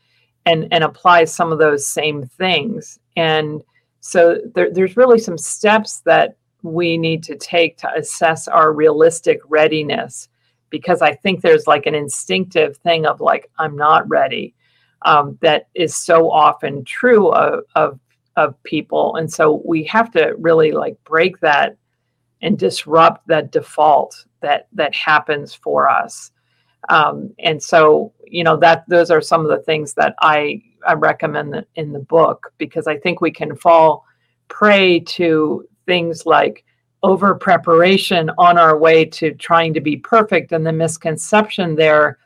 and, 0.46 0.68
and 0.70 0.84
apply 0.84 1.24
some 1.24 1.52
of 1.52 1.58
those 1.58 1.86
same 1.86 2.24
things. 2.24 2.98
And 3.16 3.62
so 4.00 4.38
there, 4.54 4.72
there's 4.72 4.96
really 4.96 5.18
some 5.18 5.36
steps 5.36 6.00
that 6.06 6.36
we 6.62 6.96
need 6.96 7.22
to 7.24 7.36
take 7.36 7.76
to 7.78 7.92
assess 7.94 8.48
our 8.48 8.72
realistic 8.72 9.40
readiness 9.48 10.28
because 10.70 11.02
I 11.02 11.14
think 11.14 11.40
there's 11.40 11.66
like 11.66 11.86
an 11.86 11.94
instinctive 11.94 12.76
thing 12.78 13.06
of 13.06 13.20
like, 13.20 13.50
I'm 13.58 13.76
not 13.76 14.08
ready. 14.08 14.54
Um, 15.02 15.38
that 15.42 15.68
is 15.74 15.94
so 15.94 16.30
often 16.30 16.84
true 16.84 17.28
of, 17.30 17.64
of, 17.74 18.00
of 18.36 18.60
people. 18.64 19.16
And 19.16 19.32
so 19.32 19.62
we 19.64 19.84
have 19.84 20.10
to 20.12 20.34
really 20.38 20.72
like 20.72 20.96
break 21.04 21.40
that 21.40 21.76
and 22.42 22.58
disrupt 22.58 23.26
that 23.28 23.52
default 23.52 24.24
that 24.40 24.68
that 24.72 24.94
happens 24.94 25.54
for 25.54 25.88
us. 25.88 26.30
Um, 26.88 27.34
and 27.38 27.62
so, 27.62 28.12
you 28.26 28.44
know, 28.44 28.56
that 28.58 28.84
those 28.88 29.10
are 29.10 29.20
some 29.20 29.40
of 29.40 29.48
the 29.48 29.62
things 29.64 29.94
that 29.94 30.14
I, 30.20 30.62
I 30.86 30.92
recommend 30.92 31.64
in 31.74 31.92
the 31.92 32.00
book 32.00 32.52
because 32.58 32.86
I 32.86 32.96
think 32.98 33.20
we 33.20 33.30
can 33.30 33.56
fall 33.56 34.04
prey 34.48 35.00
to 35.00 35.66
things 35.86 36.26
like 36.26 36.64
over 37.02 37.34
preparation 37.34 38.30
on 38.38 38.58
our 38.58 38.76
way 38.78 39.04
to 39.04 39.32
trying 39.34 39.74
to 39.74 39.80
be 39.80 39.96
perfect 39.96 40.52
and 40.52 40.66
the 40.66 40.72
misconception 40.72 41.74
there 41.74 42.18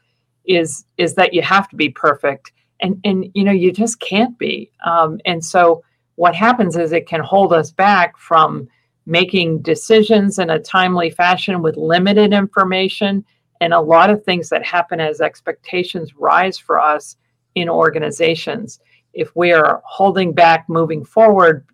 is 0.45 0.85
is 0.97 1.14
that 1.14 1.35
you 1.35 1.43
have 1.43 1.69
to 1.69 1.76
be 1.76 1.88
perfect 1.88 2.52
and 2.81 2.99
and 3.05 3.26
you 3.35 3.45
know 3.45 3.52
you 3.52 3.73
just 3.73 4.00
can't 4.00 4.38
be 4.38 4.71
um, 4.87 5.21
and 5.26 5.45
so 5.45 5.83
what 6.14 6.35
happens 6.35 6.76
is 6.76 6.93
it 6.93 7.07
can 7.07 7.21
hold 7.21 7.52
us 7.52 7.71
back 7.71 8.17
from 8.17 8.69
making 9.11 9.61
decisions 9.61 10.38
in 10.38 10.50
a 10.50 10.59
timely 10.59 11.11
fashion 11.11 11.62
with 11.62 11.76
limited 11.76 12.33
information 12.33 13.25
and 13.61 13.75
a 13.75 13.81
lot 13.81 14.09
of 14.09 14.25
things 14.25 14.49
that 14.49 14.64
happen 14.64 15.00
as 15.00 15.21
expectations 15.21 16.17
rise 16.17 16.57
for 16.57 16.81
us 16.81 17.17
in 17.57 17.69
organizations 17.69 18.81
if 19.12 19.35
we 19.35 19.52
are 19.52 19.83
holding 19.85 20.33
back 20.33 20.69
moving 20.69 21.05
forward 21.05 21.67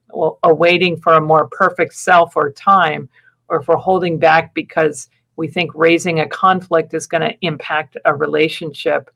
awaiting 0.45 0.97
for 0.97 1.15
a 1.15 1.21
more 1.21 1.49
perfect 1.49 1.95
self 1.95 2.37
or 2.37 2.51
time, 2.51 3.09
or 3.49 3.61
if 3.61 3.69
we're 3.69 3.77
holding 3.77 4.19
back 4.19 4.55
because 4.55 5.11
we 5.37 5.49
think 5.49 5.71
raising 5.75 6.21
a 6.21 6.29
conflict 6.29 6.95
is 6.95 7.07
going 7.07 7.21
to 7.21 7.37
impact 7.43 7.97
a 8.07 8.15
relationship, 8.15 9.11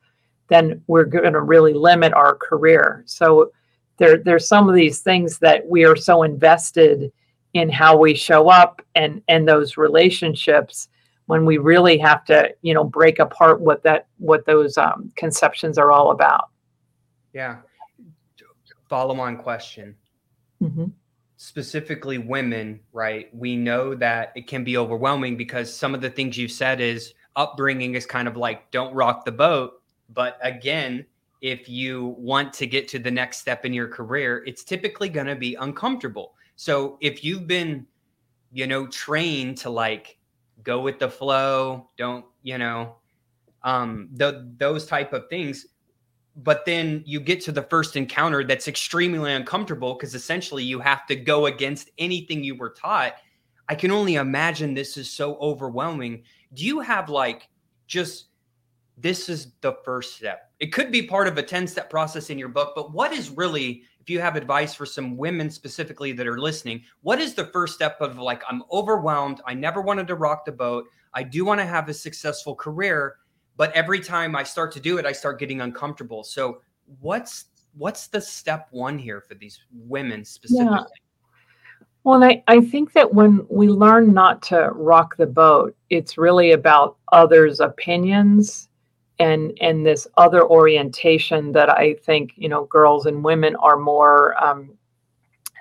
then 0.48 0.82
we're 0.86 1.04
going 1.04 1.32
to 1.32 1.40
really 1.40 1.72
limit 1.72 2.12
our 2.12 2.34
career. 2.34 3.02
So 3.06 3.52
there, 3.96 4.18
there's 4.18 4.46
some 4.46 4.68
of 4.68 4.74
these 4.74 5.00
things 5.00 5.38
that 5.38 5.66
we 5.66 5.84
are 5.84 5.96
so 5.96 6.22
invested 6.22 7.12
in 7.54 7.68
how 7.68 7.96
we 7.96 8.14
show 8.14 8.48
up 8.48 8.82
and 8.94 9.22
and 9.28 9.48
those 9.48 9.76
relationships 9.76 10.88
when 11.26 11.44
we 11.44 11.58
really 11.58 11.98
have 11.98 12.24
to 12.24 12.54
you 12.62 12.74
know 12.74 12.84
break 12.84 13.18
apart 13.18 13.60
what 13.60 13.82
that 13.82 14.06
what 14.18 14.46
those 14.46 14.76
um, 14.78 15.10
conceptions 15.16 15.78
are 15.78 15.90
all 15.90 16.10
about 16.10 16.48
yeah 17.32 17.58
follow 18.88 19.20
on 19.20 19.36
question 19.36 19.94
mm-hmm. 20.62 20.86
specifically 21.36 22.18
women, 22.18 22.80
right? 22.92 23.34
We 23.34 23.56
know 23.56 23.94
that 23.94 24.32
it 24.34 24.46
can 24.46 24.64
be 24.64 24.76
overwhelming 24.76 25.36
because 25.36 25.74
some 25.74 25.94
of 25.94 26.00
the 26.00 26.10
things 26.10 26.36
you've 26.36 26.50
said 26.52 26.80
is 26.80 27.14
upbringing 27.36 27.94
is 27.94 28.06
kind 28.06 28.28
of 28.28 28.36
like 28.36 28.70
don't 28.70 28.94
rock 28.94 29.24
the 29.24 29.32
boat. 29.32 29.80
But 30.12 30.38
again, 30.42 31.06
if 31.40 31.68
you 31.68 32.14
want 32.18 32.52
to 32.54 32.66
get 32.66 32.88
to 32.88 32.98
the 32.98 33.10
next 33.10 33.38
step 33.38 33.64
in 33.64 33.72
your 33.72 33.88
career, 33.88 34.42
it's 34.46 34.64
typically 34.64 35.08
going 35.08 35.28
to 35.28 35.36
be 35.36 35.54
uncomfortable. 35.54 36.34
So 36.60 36.98
if 37.00 37.24
you've 37.24 37.46
been, 37.46 37.86
you 38.52 38.66
know, 38.66 38.86
trained 38.86 39.56
to 39.58 39.70
like 39.70 40.18
go 40.62 40.82
with 40.82 40.98
the 40.98 41.08
flow, 41.08 41.88
don't, 41.96 42.26
you 42.42 42.58
know, 42.58 42.96
um, 43.62 44.10
the, 44.12 44.52
those 44.58 44.84
type 44.84 45.14
of 45.14 45.26
things, 45.30 45.68
but 46.36 46.66
then 46.66 47.02
you 47.06 47.18
get 47.18 47.40
to 47.44 47.52
the 47.52 47.62
first 47.62 47.96
encounter 47.96 48.44
that's 48.44 48.68
extremely 48.68 49.32
uncomfortable 49.32 49.94
because 49.94 50.14
essentially 50.14 50.62
you 50.62 50.78
have 50.80 51.06
to 51.06 51.16
go 51.16 51.46
against 51.46 51.88
anything 51.96 52.44
you 52.44 52.54
were 52.54 52.74
taught. 52.78 53.14
I 53.70 53.74
can 53.74 53.90
only 53.90 54.16
imagine 54.16 54.74
this 54.74 54.98
is 54.98 55.10
so 55.10 55.36
overwhelming. 55.36 56.24
Do 56.52 56.66
you 56.66 56.80
have 56.80 57.08
like 57.08 57.48
just 57.86 58.26
this 58.98 59.30
is 59.30 59.52
the 59.62 59.78
first 59.82 60.16
step? 60.16 60.52
It 60.58 60.74
could 60.74 60.92
be 60.92 61.06
part 61.06 61.26
of 61.26 61.38
a 61.38 61.42
10 61.42 61.66
step 61.66 61.88
process 61.88 62.28
in 62.28 62.38
your 62.38 62.50
book, 62.50 62.74
but 62.76 62.92
what 62.92 63.14
is 63.14 63.30
really, 63.30 63.84
if 64.00 64.08
you 64.08 64.20
have 64.20 64.36
advice 64.36 64.74
for 64.74 64.86
some 64.86 65.16
women 65.16 65.50
specifically 65.50 66.12
that 66.12 66.26
are 66.26 66.40
listening, 66.40 66.82
what 67.02 67.20
is 67.20 67.34
the 67.34 67.46
first 67.46 67.74
step 67.74 68.00
of 68.00 68.18
like, 68.18 68.42
I'm 68.48 68.62
overwhelmed. 68.72 69.40
I 69.46 69.54
never 69.54 69.80
wanted 69.80 70.06
to 70.08 70.14
rock 70.14 70.44
the 70.44 70.52
boat. 70.52 70.86
I 71.12 71.22
do 71.22 71.44
want 71.44 71.60
to 71.60 71.66
have 71.66 71.88
a 71.88 71.94
successful 71.94 72.54
career 72.54 73.16
but 73.60 73.70
every 73.72 74.00
time 74.00 74.34
I 74.34 74.42
start 74.42 74.72
to 74.72 74.80
do 74.80 74.96
it, 74.96 75.04
I 75.04 75.12
start 75.12 75.38
getting 75.38 75.60
uncomfortable. 75.60 76.24
So 76.24 76.62
what's 77.02 77.44
what's 77.76 78.06
the 78.06 78.18
step 78.18 78.68
one 78.70 78.98
here 78.98 79.20
for 79.20 79.34
these 79.34 79.60
women 79.70 80.24
specifically? 80.24 80.78
Yeah. 80.78 80.84
Well, 82.02 82.24
I, 82.24 82.42
I 82.48 82.62
think 82.62 82.94
that 82.94 83.12
when 83.12 83.46
we 83.50 83.68
learn 83.68 84.14
not 84.14 84.40
to 84.44 84.70
rock 84.72 85.18
the 85.18 85.26
boat, 85.26 85.76
it's 85.90 86.16
really 86.16 86.52
about 86.52 86.96
others' 87.12 87.60
opinions 87.60 88.69
and 89.20 89.56
and 89.60 89.86
this 89.86 90.08
other 90.16 90.44
orientation 90.44 91.52
that 91.52 91.68
I 91.68 91.94
think 91.94 92.32
you 92.36 92.48
know 92.48 92.64
girls 92.64 93.06
and 93.06 93.22
women 93.22 93.54
are 93.56 93.78
more 93.78 94.42
um, 94.42 94.70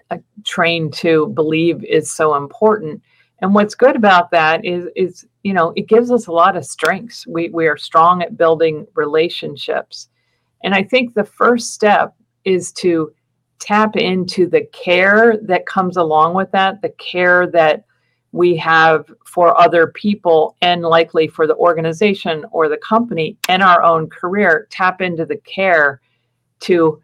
uh, 0.10 0.18
trained 0.46 0.94
to 0.94 1.28
believe 1.28 1.84
is 1.84 2.10
so 2.10 2.36
important. 2.36 3.04
And 3.42 3.54
what's 3.54 3.76
good 3.76 3.96
about 3.96 4.32
that 4.32 4.66
is 4.66 4.86
is 4.96 5.28
you 5.44 5.54
know 5.54 5.74
it 5.76 5.88
gives 5.88 6.10
us 6.10 6.28
a 6.28 6.32
lot 6.32 6.56
of 6.56 6.66
strengths. 6.66 7.28
We 7.28 7.50
we 7.50 7.68
are 7.68 7.78
strong 7.78 8.24
at 8.24 8.38
building 8.38 8.88
relationships, 8.96 10.08
and 10.64 10.74
I 10.74 10.84
think 10.84 11.14
the 11.14 11.26
first 11.26 11.74
step 11.74 12.16
is 12.46 12.72
to 12.74 13.14
tap 13.60 13.98
into 13.98 14.48
the 14.48 14.66
care 14.72 15.38
that 15.44 15.66
comes 15.66 15.98
along 15.98 16.34
with 16.34 16.50
that, 16.52 16.82
the 16.82 16.90
care 16.92 17.46
that 17.52 17.84
we 18.32 18.56
have 18.58 19.12
for 19.26 19.60
other 19.60 19.88
people 19.88 20.56
and 20.62 20.82
likely 20.84 21.28
for 21.28 21.48
the 21.48 21.56
organization 21.56 22.46
or 22.52 22.70
the 22.70 22.78
company 22.78 23.38
and 23.48 23.64
our 23.64 23.82
own 23.84 24.10
career. 24.10 24.68
Tap 24.70 25.02
into 25.02 25.26
the 25.26 25.38
care 25.38 26.02
to 26.62 27.02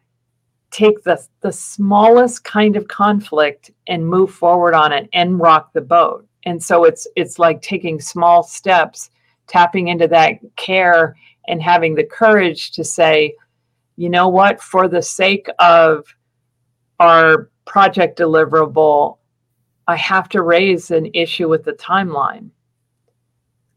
take 0.71 1.03
the, 1.03 1.25
the 1.41 1.51
smallest 1.51 2.43
kind 2.43 2.75
of 2.75 2.87
conflict 2.87 3.71
and 3.87 4.05
move 4.05 4.31
forward 4.31 4.73
on 4.73 4.91
it 4.91 5.09
and 5.13 5.39
rock 5.39 5.71
the 5.73 5.81
boat 5.81 6.27
and 6.45 6.61
so 6.61 6.83
it's 6.83 7.07
it's 7.15 7.39
like 7.39 7.61
taking 7.61 7.99
small 7.99 8.43
steps 8.43 9.09
tapping 9.47 9.87
into 9.89 10.07
that 10.07 10.33
care 10.55 11.15
and 11.47 11.61
having 11.61 11.95
the 11.95 12.03
courage 12.03 12.71
to 12.71 12.83
say 12.83 13.33
you 13.97 14.09
know 14.09 14.27
what 14.27 14.61
for 14.61 14.87
the 14.87 15.01
sake 15.01 15.47
of 15.59 16.05
our 16.99 17.49
project 17.65 18.17
deliverable 18.17 19.17
i 19.87 19.95
have 19.95 20.29
to 20.29 20.41
raise 20.41 20.91
an 20.91 21.09
issue 21.13 21.47
with 21.47 21.63
the 21.63 21.73
timeline. 21.73 22.49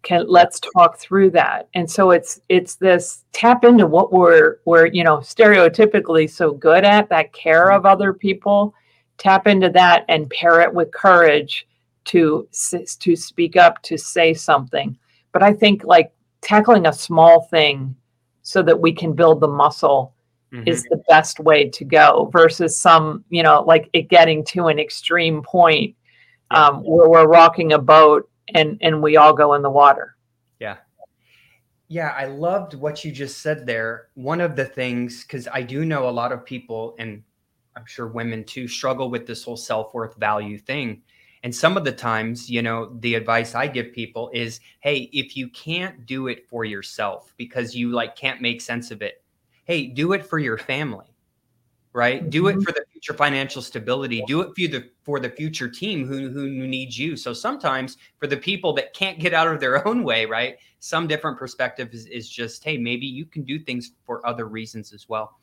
Can 0.02 0.26
let's 0.28 0.60
talk 0.60 0.96
through 0.98 1.30
that. 1.32 1.68
And 1.74 1.90
so 1.90 2.12
it's 2.12 2.40
it's 2.48 2.76
this 2.76 3.24
tap 3.32 3.64
into 3.64 3.86
what 3.86 4.12
we're 4.12 4.58
we're 4.64 4.86
you 4.86 5.04
know 5.04 5.18
stereotypically 5.18 6.30
so 6.30 6.52
good 6.52 6.84
at 6.84 7.08
that 7.08 7.32
care 7.32 7.66
mm-hmm. 7.66 7.76
of 7.76 7.86
other 7.86 8.12
people. 8.12 8.74
Tap 9.18 9.46
into 9.46 9.68
that 9.70 10.04
and 10.08 10.30
pair 10.30 10.60
it 10.60 10.72
with 10.72 10.92
courage 10.92 11.66
to 12.06 12.48
to 13.00 13.16
speak 13.16 13.56
up 13.56 13.82
to 13.82 13.98
say 13.98 14.32
something. 14.34 14.96
But 15.32 15.42
i 15.42 15.52
think 15.52 15.84
like 15.84 16.12
tackling 16.40 16.86
a 16.86 16.92
small 16.92 17.42
thing 17.42 17.94
so 18.42 18.62
that 18.62 18.80
we 18.80 18.92
can 18.92 19.12
build 19.12 19.40
the 19.40 19.48
muscle 19.48 20.14
mm-hmm. 20.52 20.66
is 20.66 20.84
the 20.84 21.02
best 21.08 21.40
way 21.40 21.68
to 21.68 21.84
go 21.84 22.30
versus 22.32 22.78
some 22.78 23.24
you 23.28 23.42
know 23.42 23.62
like 23.62 23.88
it 23.92 24.08
getting 24.08 24.44
to 24.44 24.66
an 24.66 24.78
extreme 24.78 25.42
point 25.42 25.94
um, 26.50 26.82
where 26.82 27.08
we're 27.08 27.26
rocking 27.26 27.72
a 27.72 27.78
boat 27.78 28.28
and 28.54 28.78
and 28.80 29.02
we 29.02 29.16
all 29.16 29.32
go 29.32 29.54
in 29.54 29.62
the 29.62 29.70
water. 29.70 30.16
Yeah. 30.58 30.76
Yeah 31.88 32.14
i 32.16 32.26
loved 32.26 32.74
what 32.74 33.04
you 33.04 33.12
just 33.12 33.38
said 33.38 33.66
there. 33.66 34.08
One 34.14 34.40
of 34.40 34.56
the 34.56 34.64
things 34.64 35.22
because 35.22 35.48
i 35.52 35.62
do 35.62 35.84
know 35.84 36.08
a 36.08 36.10
lot 36.10 36.32
of 36.32 36.44
people 36.44 36.94
and 36.98 37.22
i'm 37.76 37.86
sure 37.86 38.08
women 38.08 38.44
too 38.44 38.68
struggle 38.68 39.10
with 39.10 39.26
this 39.26 39.44
whole 39.44 39.56
self-worth 39.56 40.16
value 40.16 40.58
thing. 40.58 41.02
And 41.44 41.54
some 41.54 41.76
of 41.76 41.84
the 41.84 41.92
times 41.92 42.50
you 42.50 42.62
know 42.62 42.96
the 42.98 43.14
advice 43.14 43.54
i 43.54 43.66
give 43.66 43.92
people 43.92 44.30
is 44.34 44.60
hey 44.80 45.08
if 45.12 45.36
you 45.36 45.48
can't 45.50 46.04
do 46.04 46.26
it 46.26 46.48
for 46.48 46.64
yourself 46.64 47.32
because 47.36 47.76
you 47.76 47.90
like 47.90 48.16
can't 48.16 48.40
make 48.40 48.60
sense 48.60 48.90
of 48.90 49.02
it 49.02 49.22
hey 49.68 49.86
do 49.86 50.12
it 50.14 50.26
for 50.26 50.40
your 50.40 50.58
family 50.58 51.14
right? 51.98 52.20
Mm-hmm. 52.20 52.30
Do 52.30 52.46
it 52.46 52.52
mm-hmm. 52.52 52.62
for 52.62 52.72
the 52.72 52.84
future 52.92 53.14
financial 53.14 53.60
stability. 53.60 54.22
Do 54.26 54.40
it 54.42 54.48
for 54.48 54.68
the 54.68 54.90
for 55.02 55.20
the 55.20 55.30
future 55.30 55.68
team 55.68 56.06
who 56.06 56.30
who 56.30 56.48
needs 56.48 56.96
you. 56.96 57.16
So 57.16 57.32
sometimes 57.32 57.96
for 58.18 58.28
the 58.28 58.36
people 58.36 58.72
that 58.74 58.94
can't 58.94 59.18
get 59.18 59.34
out 59.34 59.48
of 59.48 59.58
their 59.58 59.86
own 59.88 60.04
way, 60.04 60.24
right? 60.24 60.56
Some 60.78 61.08
different 61.08 61.38
perspective 61.38 61.88
is, 61.92 62.06
is 62.06 62.28
just, 62.28 62.62
hey, 62.62 62.76
maybe 62.76 63.06
you 63.06 63.26
can 63.26 63.42
do 63.42 63.58
things 63.58 63.92
for 64.06 64.24
other 64.24 64.46
reasons 64.46 64.92
as 64.92 65.08
well. 65.08 65.38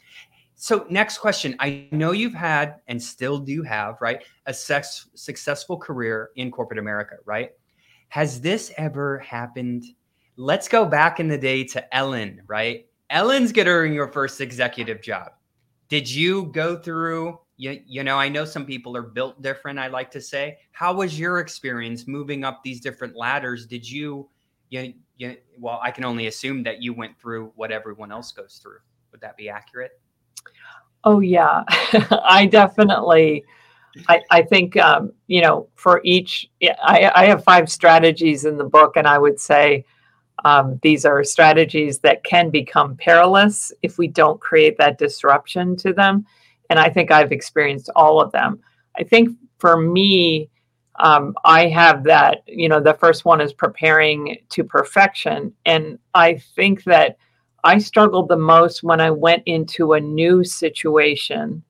So 0.55 0.85
next 0.89 1.17
question. 1.17 1.57
I 1.59 1.89
know 1.91 2.13
you've 2.13 2.33
had 2.33 2.75
and 2.87 3.03
still 3.03 3.39
do 3.39 3.61
have, 3.63 3.97
right, 3.99 4.23
a 4.45 4.53
sex, 4.53 5.09
successful 5.13 5.77
career 5.77 6.29
in 6.37 6.51
corporate 6.51 6.79
America, 6.79 7.17
right? 7.25 7.51
Has 8.07 8.39
this 8.39 8.71
ever 8.77 9.19
happened? 9.19 9.83
Let's 10.37 10.69
go 10.69 10.85
back 10.85 11.19
in 11.19 11.27
the 11.27 11.37
day 11.37 11.65
to 11.65 11.93
Ellen, 11.93 12.41
right? 12.47 12.85
Ellen's 13.09 13.51
getting 13.51 13.93
your 13.93 14.07
first 14.07 14.41
executive 14.41 15.01
job. 15.01 15.31
Did 15.89 16.09
you 16.09 16.45
go 16.47 16.77
through 16.77 17.39
you, 17.57 17.81
you 17.85 18.03
know 18.03 18.17
i 18.17 18.27
know 18.27 18.43
some 18.43 18.65
people 18.65 18.97
are 18.97 19.01
built 19.01 19.41
different 19.41 19.79
i 19.79 19.87
like 19.87 20.11
to 20.11 20.21
say. 20.21 20.57
How 20.71 20.93
was 20.93 21.17
your 21.17 21.39
experience 21.39 22.07
moving 22.07 22.43
up 22.43 22.61
these 22.63 22.81
different 22.81 23.15
ladders? 23.15 23.65
Did 23.65 23.89
you 23.89 24.29
you, 24.69 24.93
you 25.17 25.37
well 25.59 25.79
i 25.81 25.91
can 25.91 26.03
only 26.03 26.27
assume 26.27 26.63
that 26.63 26.81
you 26.81 26.93
went 26.93 27.17
through 27.19 27.51
what 27.55 27.71
everyone 27.71 28.11
else 28.11 28.31
goes 28.31 28.59
through. 28.61 28.79
Would 29.11 29.21
that 29.21 29.37
be 29.37 29.49
accurate? 29.49 29.99
Oh 31.03 31.19
yeah. 31.19 31.63
I 32.23 32.47
definitely 32.51 33.45
I, 34.09 34.21
I 34.29 34.41
think 34.41 34.75
um, 34.75 35.13
you 35.27 35.41
know 35.41 35.69
for 35.75 36.01
each 36.03 36.49
I, 36.61 37.11
I 37.15 37.25
have 37.25 37.43
five 37.43 37.71
strategies 37.71 38.43
in 38.43 38.57
the 38.57 38.65
book 38.65 38.97
and 38.97 39.07
i 39.07 39.17
would 39.17 39.39
say 39.39 39.85
um, 40.43 40.79
these 40.83 41.05
are 41.05 41.23
strategies 41.23 41.99
that 41.99 42.23
can 42.23 42.49
become 42.49 42.97
perilous 42.97 43.71
if 43.81 43.97
we 43.97 44.07
don't 44.07 44.41
create 44.41 44.77
that 44.77 44.97
disruption 44.97 45.75
to 45.77 45.93
them. 45.93 46.25
And 46.69 46.79
I 46.79 46.89
think 46.89 47.11
I've 47.11 47.31
experienced 47.31 47.89
all 47.95 48.19
of 48.19 48.31
them. 48.31 48.59
I 48.97 49.03
think 49.03 49.29
for 49.59 49.79
me, 49.79 50.49
um, 50.99 51.35
I 51.43 51.67
have 51.67 52.03
that, 52.03 52.43
you 52.47 52.69
know, 52.69 52.79
the 52.79 52.93
first 52.93 53.25
one 53.25 53.41
is 53.41 53.53
preparing 53.53 54.37
to 54.49 54.63
perfection. 54.63 55.53
And 55.65 55.99
I 56.13 56.35
think 56.55 56.83
that 56.85 57.17
I 57.63 57.79
struggled 57.79 58.29
the 58.29 58.37
most 58.37 58.83
when 58.83 59.01
I 59.01 59.11
went 59.11 59.43
into 59.45 59.93
a 59.93 59.99
new 59.99 60.43
situation 60.43 61.63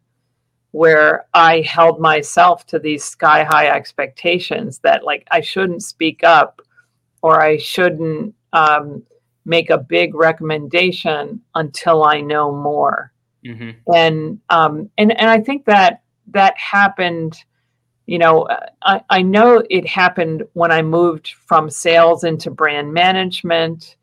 where 0.72 1.26
I 1.34 1.62
held 1.62 2.02
myself 2.02 2.66
to 2.68 2.80
these 2.80 3.04
sky 3.04 3.46
high 3.46 3.70
expectations 3.70 4.80
that, 4.80 5.06
like, 5.06 5.26
I 5.32 5.40
shouldn't 5.40 5.84
speak 5.84 6.24
up 6.24 6.62
or 7.22 7.42
I 7.42 7.58
shouldn't 7.58 8.36
um, 8.56 9.04
make 9.44 9.70
a 9.70 9.78
big 9.78 10.16
recommendation 10.16 11.42
until 11.54 12.04
I 12.04 12.22
know 12.22 12.52
more. 12.52 13.12
Mm-hmm. 13.46 13.94
And 13.94 14.40
um, 14.50 14.90
and 14.98 15.12
and 15.20 15.30
I 15.30 15.40
think 15.40 15.66
that 15.66 16.02
that 16.28 16.58
happened. 16.58 17.38
You 18.08 18.20
know, 18.20 18.48
I, 18.84 19.02
I 19.10 19.22
know 19.24 19.64
it 19.70 19.88
happened 19.88 20.44
when 20.54 20.72
I 20.72 20.82
moved 20.82 21.34
from 21.46 21.70
sales 21.70 22.24
into 22.24 22.50
brand 22.50 22.94
management. 22.94 23.98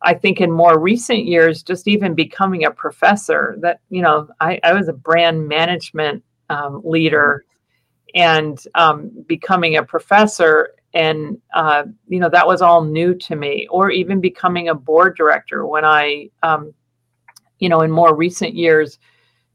I 0.00 0.14
think 0.14 0.40
in 0.40 0.50
more 0.50 0.78
recent 0.78 1.24
years, 1.24 1.64
just 1.64 1.88
even 1.88 2.14
becoming 2.14 2.64
a 2.64 2.70
professor, 2.70 3.56
that 3.60 3.80
you 3.90 4.00
know, 4.00 4.28
I, 4.40 4.60
I 4.62 4.72
was 4.72 4.88
a 4.88 4.92
brand 4.92 5.48
management 5.48 6.24
um, 6.50 6.82
leader, 6.84 7.44
and 8.14 8.58
um, 8.74 9.10
becoming 9.26 9.76
a 9.76 9.82
professor 9.84 10.70
and 10.94 11.38
uh, 11.54 11.84
you 12.08 12.18
know 12.18 12.30
that 12.30 12.46
was 12.46 12.62
all 12.62 12.82
new 12.82 13.14
to 13.14 13.36
me 13.36 13.66
or 13.70 13.90
even 13.90 14.20
becoming 14.20 14.68
a 14.68 14.74
board 14.74 15.16
director 15.16 15.66
when 15.66 15.84
i 15.84 16.28
um, 16.42 16.72
you 17.58 17.68
know 17.68 17.80
in 17.82 17.90
more 17.90 18.14
recent 18.14 18.54
years 18.54 18.98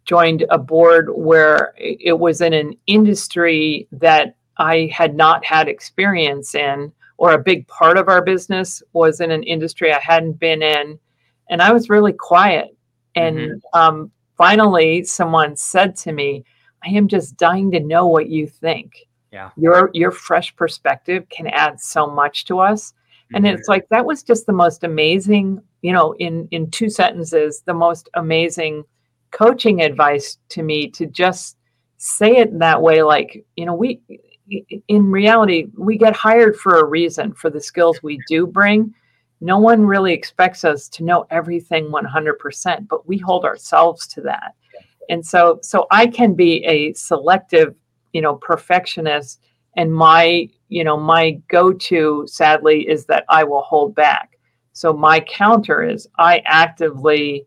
joined 0.05 0.45
a 0.49 0.57
board 0.57 1.09
where 1.15 1.73
it 1.77 2.19
was 2.19 2.41
in 2.41 2.53
an 2.53 2.73
industry 2.87 3.87
that 3.91 4.35
i 4.57 4.89
had 4.93 5.15
not 5.15 5.43
had 5.43 5.67
experience 5.67 6.55
in 6.55 6.91
or 7.17 7.31
a 7.31 7.43
big 7.43 7.67
part 7.67 7.97
of 7.97 8.09
our 8.09 8.21
business 8.23 8.83
was 8.93 9.19
in 9.19 9.31
an 9.31 9.43
industry 9.43 9.93
i 9.93 9.99
hadn't 9.99 10.33
been 10.33 10.61
in. 10.61 10.99
And 11.49 11.61
i 11.61 11.71
was 11.71 11.89
really 11.89 12.13
quiet. 12.13 12.75
And 13.15 13.37
mm-hmm. 13.37 13.79
um, 13.79 14.11
finally 14.37 15.03
someone 15.03 15.55
said 15.55 15.95
to 15.95 16.11
me 16.11 16.43
i 16.83 16.89
am 16.89 17.07
just 17.07 17.37
dying 17.37 17.71
to 17.71 17.79
know 17.79 18.07
what 18.07 18.29
you 18.29 18.47
think 18.47 19.07
yeah. 19.33 19.49
Your 19.57 19.89
your 19.93 20.11
fresh 20.11 20.55
perspective 20.55 21.27
can 21.29 21.47
add 21.47 21.81
so 21.81 22.05
much 22.05 22.45
to 22.45 22.59
us. 22.59 22.93
And 23.33 23.45
mm-hmm. 23.45 23.55
it's 23.55 23.67
like 23.67 23.89
that 23.89 24.05
was 24.05 24.21
just 24.21 24.45
the 24.45 24.53
most 24.53 24.83
amazing 24.83 25.59
you 25.81 25.91
know 25.91 26.13
in 26.19 26.47
in 26.51 26.69
two 26.69 26.89
sentences 26.89 27.63
the 27.65 27.73
most 27.73 28.09
amazing 28.13 28.83
coaching 29.31 29.81
advice 29.81 30.37
to 30.49 30.61
me 30.61 30.87
to 30.91 31.07
just 31.07 31.57
say 31.97 32.37
it 32.37 32.49
in 32.49 32.59
that 32.59 32.81
way 32.81 33.01
like 33.01 33.43
you 33.55 33.65
know 33.65 33.73
we 33.73 33.99
in 34.87 35.09
reality 35.09 35.67
we 35.77 35.97
get 35.97 36.15
hired 36.15 36.55
for 36.55 36.79
a 36.79 36.85
reason 36.85 37.33
for 37.33 37.49
the 37.49 37.61
skills 37.61 38.03
we 38.03 38.19
do 38.27 38.45
bring. 38.45 38.93
No 39.41 39.57
one 39.57 39.85
really 39.85 40.13
expects 40.13 40.63
us 40.63 40.87
to 40.89 41.03
know 41.03 41.25
everything 41.31 41.91
100% 41.91 42.87
but 42.87 43.07
we 43.07 43.17
hold 43.17 43.45
ourselves 43.45 44.05
to 44.07 44.21
that. 44.21 44.53
And 45.09 45.25
so 45.25 45.57
so 45.63 45.87
i 45.89 46.05
can 46.05 46.35
be 46.35 46.63
a 46.65 46.93
selective 46.93 47.73
you 48.13 48.21
know 48.21 48.35
perfectionist. 48.35 49.41
And 49.75 49.93
my 49.93 50.47
you 50.69 50.83
know 50.83 50.97
my 50.97 51.31
go-to 51.49 52.25
sadly 52.27 52.87
is 52.87 53.05
that 53.05 53.25
i 53.29 53.43
will 53.43 53.61
hold 53.61 53.95
back. 53.95 54.37
So 54.73 54.93
my 54.93 55.19
counter 55.19 55.83
is 55.83 56.07
i 56.17 56.41
actively 56.45 57.45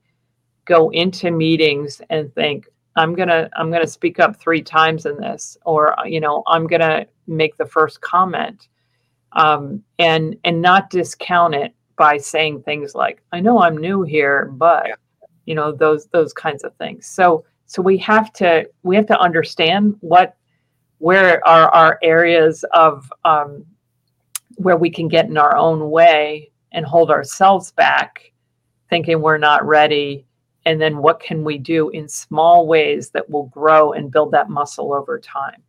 go 0.65 0.91
into 0.91 1.31
meetings 1.31 2.01
and 2.11 2.33
think 2.35 2.67
i'm 2.97 3.15
going 3.15 3.29
to 3.29 3.49
i'm 3.57 3.71
going 3.71 3.83
to 3.83 3.89
speak 3.89 4.21
up 4.21 4.37
three 4.37 4.63
times 4.63 5.07
in 5.07 5.17
this 5.19 5.57
or 5.65 5.95
you 6.05 6.21
know 6.21 6.43
i'm 6.47 6.67
going 6.67 6.81
to 6.81 7.07
make 7.27 7.57
the 7.57 7.67
first 7.67 8.01
comment. 8.01 8.69
Um, 9.33 9.83
and 9.99 10.37
and 10.45 10.63
not 10.63 10.89
discount 10.89 11.55
it 11.55 11.75
by 11.99 12.17
saying 12.17 12.63
things 12.63 12.95
like 12.95 13.23
i 13.33 13.41
know 13.41 13.59
i'm 13.61 13.77
new 13.77 14.03
here 14.03 14.47
but 14.53 14.87
you 15.47 15.55
know 15.55 15.73
those 15.73 16.07
those 16.09 16.33
kinds 16.33 16.65
of 16.65 16.75
things. 16.75 17.07
So 17.07 17.45
so 17.67 17.81
we 17.81 17.97
have 17.99 18.33
to 18.35 18.69
we 18.83 18.95
have 18.97 19.07
to 19.07 19.19
understand 19.19 19.97
what 20.01 20.37
where 20.99 21.47
are 21.47 21.69
our 21.71 21.99
areas 22.03 22.65
of 22.73 23.13
um, 23.25 23.65
where 24.57 24.77
we 24.77 24.91
can 24.91 25.09
get 25.09 25.27
in 25.27 25.37
our 25.37 25.57
own 25.57 25.91
way 25.91 26.51
and 26.73 26.87
hold 26.87 27.11
ourselves 27.11 27.73
back 27.73 28.33
thinking 28.89 29.21
we're 29.21 29.39
not 29.39 29.67
ready? 29.67 30.27
And 30.65 30.81
then 30.81 30.99
what 30.99 31.21
can 31.21 31.45
we 31.45 31.59
do 31.59 31.91
in 31.91 32.09
small 32.09 32.67
ways 32.67 33.11
that 33.11 33.31
will 33.31 33.47
grow 33.47 33.93
and 33.93 34.11
build 34.11 34.33
that 34.33 34.51
muscle 34.51 34.93
over 34.93 35.19
time? 35.19 35.63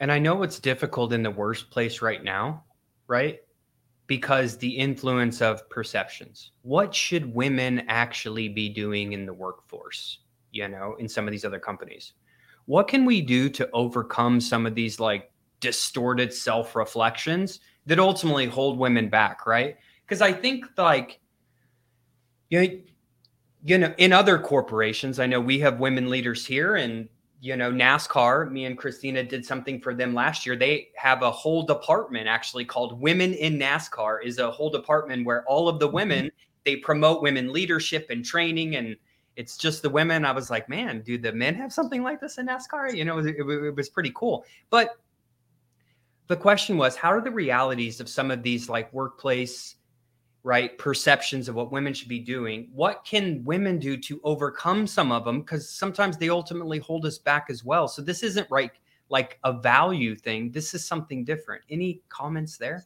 And 0.00 0.10
i 0.10 0.18
know 0.18 0.42
it's 0.42 0.58
difficult 0.58 1.12
in 1.12 1.22
the 1.22 1.30
worst 1.30 1.70
place 1.70 2.02
right 2.02 2.24
now 2.24 2.64
right? 3.12 3.40
Because 4.06 4.56
the 4.56 4.70
influence 4.70 5.42
of 5.42 5.68
perceptions. 5.68 6.52
What 6.62 6.94
should 6.94 7.34
women 7.34 7.84
actually 7.88 8.48
be 8.48 8.70
doing 8.70 9.12
in 9.12 9.26
the 9.26 9.34
workforce 9.34 10.18
you 10.54 10.68
know 10.68 10.94
in 10.98 11.08
some 11.08 11.26
of 11.26 11.32
these 11.32 11.46
other 11.46 11.58
companies 11.58 12.12
what 12.66 12.88
can 12.88 13.04
we 13.04 13.20
do 13.20 13.48
to 13.50 13.68
overcome 13.72 14.40
some 14.40 14.66
of 14.66 14.74
these 14.74 15.00
like 15.00 15.30
distorted 15.60 16.32
self 16.32 16.76
reflections 16.76 17.60
that 17.86 17.98
ultimately 17.98 18.46
hold 18.46 18.78
women 18.78 19.08
back, 19.08 19.46
right? 19.46 19.76
Because 20.04 20.22
I 20.22 20.32
think 20.32 20.66
like 20.76 21.20
you 22.50 22.60
know, 22.60 22.78
you 23.64 23.78
know, 23.78 23.94
in 23.96 24.12
other 24.12 24.38
corporations, 24.38 25.18
I 25.18 25.26
know 25.26 25.40
we 25.40 25.58
have 25.60 25.80
women 25.80 26.10
leaders 26.10 26.44
here, 26.44 26.76
and 26.76 27.08
you 27.40 27.56
know, 27.56 27.72
NASCAR, 27.72 28.50
me 28.50 28.66
and 28.66 28.78
Christina 28.78 29.24
did 29.24 29.44
something 29.44 29.80
for 29.80 29.94
them 29.94 30.14
last 30.14 30.46
year. 30.46 30.54
They 30.54 30.90
have 30.96 31.22
a 31.22 31.30
whole 31.30 31.64
department 31.64 32.28
actually 32.28 32.64
called 32.64 33.00
Women 33.00 33.34
in 33.34 33.58
NASCAR 33.58 34.24
is 34.24 34.38
a 34.38 34.50
whole 34.50 34.70
department 34.70 35.26
where 35.26 35.44
all 35.46 35.68
of 35.68 35.80
the 35.80 35.86
mm-hmm. 35.86 35.96
women, 35.96 36.30
they 36.64 36.76
promote 36.76 37.20
women 37.20 37.52
leadership 37.52 38.06
and 38.10 38.24
training 38.24 38.76
and 38.76 38.96
it's 39.36 39.56
just 39.56 39.82
the 39.82 39.90
women. 39.90 40.24
I 40.24 40.32
was 40.32 40.50
like, 40.50 40.68
man, 40.68 41.00
do 41.02 41.18
the 41.18 41.32
men 41.32 41.54
have 41.54 41.72
something 41.72 42.02
like 42.02 42.20
this 42.20 42.38
in 42.38 42.46
NASCAR? 42.46 42.94
You 42.94 43.04
know, 43.04 43.18
it, 43.18 43.36
it, 43.38 43.46
it 43.48 43.76
was 43.76 43.88
pretty 43.88 44.12
cool. 44.14 44.44
But 44.70 44.96
the 46.28 46.36
question 46.36 46.76
was, 46.76 46.96
how 46.96 47.10
are 47.12 47.20
the 47.20 47.30
realities 47.30 48.00
of 48.00 48.08
some 48.08 48.30
of 48.30 48.42
these 48.42 48.68
like 48.68 48.92
workplace 48.92 49.76
right 50.44 50.76
perceptions 50.76 51.48
of 51.48 51.54
what 51.54 51.70
women 51.70 51.94
should 51.94 52.08
be 52.08 52.18
doing 52.18 52.68
what 52.72 53.04
can 53.04 53.44
women 53.44 53.78
do 53.78 53.96
to 53.96 54.20
overcome 54.24 54.86
some 54.86 55.12
of 55.12 55.24
them 55.24 55.40
because 55.40 55.68
sometimes 55.68 56.16
they 56.16 56.28
ultimately 56.28 56.78
hold 56.80 57.06
us 57.06 57.18
back 57.18 57.46
as 57.48 57.64
well 57.64 57.86
so 57.86 58.02
this 58.02 58.24
isn't 58.24 58.46
right 58.50 58.72
like 59.08 59.38
a 59.44 59.52
value 59.52 60.16
thing 60.16 60.50
this 60.50 60.74
is 60.74 60.84
something 60.84 61.24
different 61.24 61.62
any 61.70 62.00
comments 62.08 62.56
there 62.56 62.84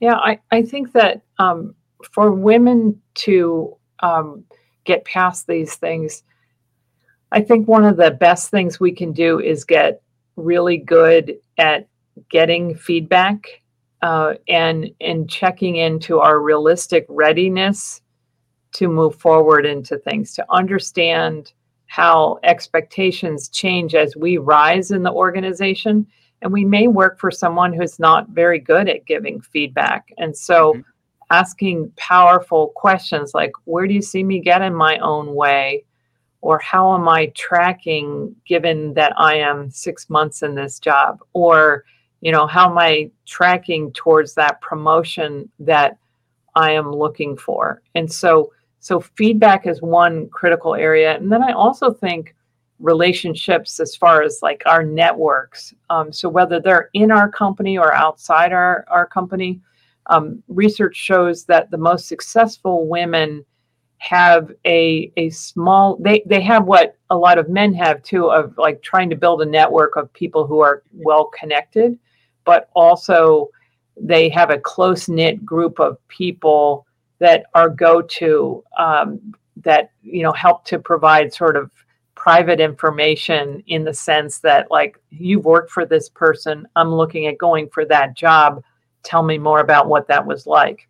yeah 0.00 0.14
i, 0.16 0.38
I 0.50 0.62
think 0.62 0.92
that 0.92 1.20
um, 1.38 1.74
for 2.12 2.32
women 2.32 2.98
to 3.16 3.76
um, 4.02 4.44
get 4.84 5.04
past 5.04 5.46
these 5.46 5.74
things 5.74 6.22
i 7.32 7.40
think 7.40 7.66
one 7.68 7.84
of 7.84 7.96
the 7.96 8.10
best 8.10 8.50
things 8.50 8.80
we 8.80 8.92
can 8.92 9.12
do 9.12 9.40
is 9.40 9.64
get 9.64 10.02
really 10.36 10.76
good 10.76 11.36
at 11.58 11.86
getting 12.30 12.74
feedback 12.74 13.60
uh, 14.02 14.34
and 14.48 14.90
and 15.00 15.28
checking 15.28 15.76
into 15.76 16.20
our 16.20 16.40
realistic 16.40 17.04
readiness 17.08 18.00
to 18.72 18.88
move 18.88 19.14
forward 19.16 19.66
into 19.66 19.98
things 19.98 20.32
to 20.34 20.44
understand 20.50 21.52
how 21.86 22.38
expectations 22.44 23.48
change 23.48 23.94
as 23.94 24.16
we 24.16 24.38
rise 24.38 24.90
in 24.90 25.02
the 25.02 25.12
organization 25.12 26.06
and 26.42 26.52
we 26.52 26.64
may 26.64 26.86
work 26.86 27.18
for 27.18 27.30
someone 27.30 27.72
who's 27.72 27.98
not 27.98 28.28
very 28.30 28.58
good 28.58 28.88
at 28.88 29.04
giving 29.04 29.40
feedback 29.40 30.12
and 30.18 30.36
so 30.36 30.72
mm-hmm. 30.72 30.80
Asking 31.30 31.92
powerful 31.96 32.68
questions 32.74 33.32
like 33.34 33.52
where 33.64 33.86
do 33.86 33.94
you 33.94 34.02
see 34.02 34.22
me 34.22 34.40
get 34.40 34.62
in 34.62 34.74
my 34.74 34.98
own 34.98 35.34
way? 35.34 35.84
Or 36.42 36.58
how 36.58 36.94
am 36.94 37.08
i 37.08 37.26
tracking 37.34 38.34
given 38.46 38.94
that 38.94 39.12
i 39.16 39.34
am 39.36 39.70
six 39.70 40.10
months 40.10 40.42
in 40.42 40.54
this 40.54 40.78
job? 40.78 41.20
Or 41.32 41.84
you 42.20 42.32
know 42.32 42.46
how 42.46 42.70
am 42.70 42.78
i 42.78 43.10
tracking 43.26 43.92
towards 43.92 44.34
that 44.34 44.60
promotion 44.60 45.50
that 45.60 45.96
i 46.54 46.72
am 46.72 46.92
looking 46.92 47.36
for? 47.36 47.82
And 47.94 48.10
so 48.10 48.52
so 48.80 49.00
feedback 49.00 49.66
is 49.66 49.82
one 49.82 50.28
critical 50.30 50.74
area. 50.74 51.16
And 51.16 51.30
then 51.30 51.42
i 51.42 51.52
also 51.52 51.92
think 51.92 52.34
relationships 52.80 53.78
as 53.78 53.94
far 53.94 54.22
as 54.22 54.40
like 54.42 54.62
our 54.64 54.82
networks 54.82 55.74
um, 55.90 56.10
so 56.10 56.30
whether 56.30 56.58
they're 56.58 56.88
in 56.94 57.10
our 57.10 57.30
company 57.30 57.76
or 57.76 57.92
outside 57.92 58.52
our, 58.52 58.86
our 58.88 59.06
company 59.06 59.60
um, 60.10 60.42
research 60.48 60.96
shows 60.96 61.44
that 61.44 61.70
the 61.70 61.78
most 61.78 62.08
successful 62.08 62.86
women 62.86 63.44
have 63.98 64.50
a 64.66 65.12
a 65.16 65.28
small 65.30 65.96
they 66.00 66.22
they 66.26 66.40
have 66.40 66.64
what 66.64 66.96
a 67.10 67.16
lot 67.16 67.38
of 67.38 67.50
men 67.50 67.72
have 67.72 68.02
too 68.02 68.30
of 68.30 68.56
like 68.56 68.82
trying 68.82 69.10
to 69.10 69.16
build 69.16 69.42
a 69.42 69.46
network 69.46 69.94
of 69.96 70.12
people 70.14 70.46
who 70.46 70.60
are 70.60 70.82
well 70.94 71.26
connected 71.38 71.98
but 72.44 72.70
also 72.74 73.48
they 74.00 74.30
have 74.30 74.48
a 74.48 74.58
close 74.58 75.08
knit 75.08 75.44
group 75.44 75.78
of 75.78 75.98
people 76.08 76.86
that 77.18 77.44
are 77.54 77.68
go 77.68 78.00
to 78.00 78.64
um, 78.78 79.20
that 79.56 79.90
you 80.02 80.22
know 80.22 80.32
help 80.32 80.64
to 80.64 80.78
provide 80.78 81.32
sort 81.32 81.54
of 81.54 81.70
private 82.14 82.58
information 82.58 83.62
in 83.66 83.84
the 83.84 83.94
sense 83.94 84.38
that 84.38 84.70
like 84.70 84.98
you've 85.10 85.44
worked 85.44 85.70
for 85.70 85.84
this 85.84 86.08
person 86.08 86.66
i'm 86.74 86.94
looking 86.94 87.26
at 87.26 87.36
going 87.36 87.68
for 87.68 87.84
that 87.84 88.16
job 88.16 88.62
tell 89.02 89.22
me 89.22 89.38
more 89.38 89.60
about 89.60 89.88
what 89.88 90.06
that 90.08 90.26
was 90.26 90.46
like 90.46 90.88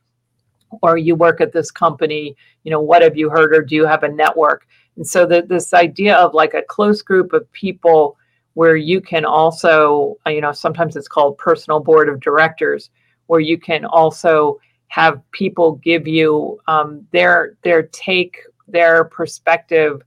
or 0.83 0.97
you 0.97 1.15
work 1.15 1.41
at 1.41 1.53
this 1.53 1.71
company 1.71 2.37
you 2.65 2.71
know 2.71 2.81
what 2.81 3.03
have 3.03 3.17
you 3.17 3.29
heard 3.31 3.55
or 3.55 3.63
do 3.63 3.75
you 3.75 3.87
have 3.87 4.03
a 4.03 4.09
network 4.09 4.67
and 4.97 5.07
so 5.07 5.27
that 5.27 5.49
this 5.49 5.73
idea 5.73 6.17
of 6.17 6.35
like 6.35 6.55
a 6.55 6.63
close 6.63 7.03
group 7.03 7.33
of 7.33 7.51
people 7.53 8.19
where 8.55 8.77
you 8.77 9.01
can 9.01 9.25
also, 9.25 10.19
uh, 10.27 10.31
you 10.31 10.41
know, 10.41 10.53
sometimes 10.53 10.97
it's 10.97 11.09
called 11.09 11.39
personal 11.39 11.81
board 11.81 12.09
of 12.09 12.21
directors, 12.21 12.91
where 13.27 13.41
you 13.41 13.59
can 13.59 13.85
also 13.85 14.61
have 14.89 15.23
people 15.31 15.77
give 15.77 16.07
you 16.07 16.61
um, 16.67 17.07
their 17.13 17.57
their 17.63 17.85
take, 17.85 18.39
their 18.67 19.05
perspective 19.05 20.03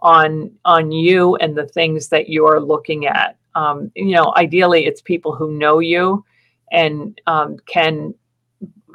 on 0.00 0.50
on 0.64 0.92
you 0.92 1.36
and 1.36 1.56
the 1.56 1.66
things 1.66 2.08
that 2.08 2.28
you're 2.28 2.60
looking 2.60 3.06
at. 3.06 3.36
Um, 3.54 3.90
you 3.96 4.14
know, 4.14 4.32
ideally, 4.36 4.86
it's 4.86 5.02
people 5.02 5.34
who 5.34 5.58
know 5.58 5.80
you 5.80 6.24
and 6.72 7.20
um, 7.26 7.56
can 7.66 8.14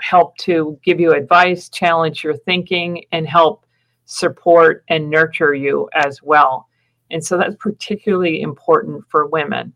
help 0.02 0.38
to 0.38 0.80
give 0.84 1.00
you 1.00 1.14
advice, 1.14 1.70
challenge 1.70 2.24
your 2.24 2.36
thinking, 2.36 3.06
and 3.12 3.28
help 3.28 3.66
support 4.06 4.84
and 4.90 5.10
nurture 5.10 5.54
you 5.54 5.90
as 5.94 6.22
well. 6.22 6.68
And 7.12 7.24
so 7.24 7.38
that's 7.38 7.56
particularly 7.60 8.42
important 8.42 9.04
for 9.10 9.28
women. 9.28 9.74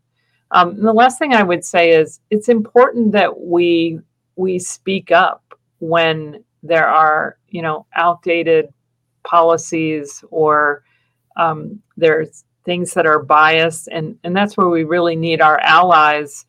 Um, 0.50 0.80
the 0.82 0.92
last 0.92 1.18
thing 1.18 1.34
I 1.34 1.42
would 1.42 1.64
say 1.64 1.90
is 1.90 2.20
it's 2.30 2.48
important 2.48 3.12
that 3.12 3.40
we 3.40 4.00
we 4.36 4.58
speak 4.58 5.10
up 5.10 5.54
when 5.78 6.42
there 6.62 6.88
are 6.88 7.38
you 7.48 7.62
know 7.62 7.86
outdated 7.96 8.68
policies 9.24 10.24
or 10.30 10.82
um, 11.36 11.80
there's 11.96 12.44
things 12.64 12.94
that 12.94 13.06
are 13.06 13.22
biased 13.22 13.88
and 13.88 14.18
and 14.24 14.34
that's 14.36 14.56
where 14.56 14.68
we 14.68 14.84
really 14.84 15.16
need 15.16 15.40
our 15.40 15.58
allies 15.60 16.46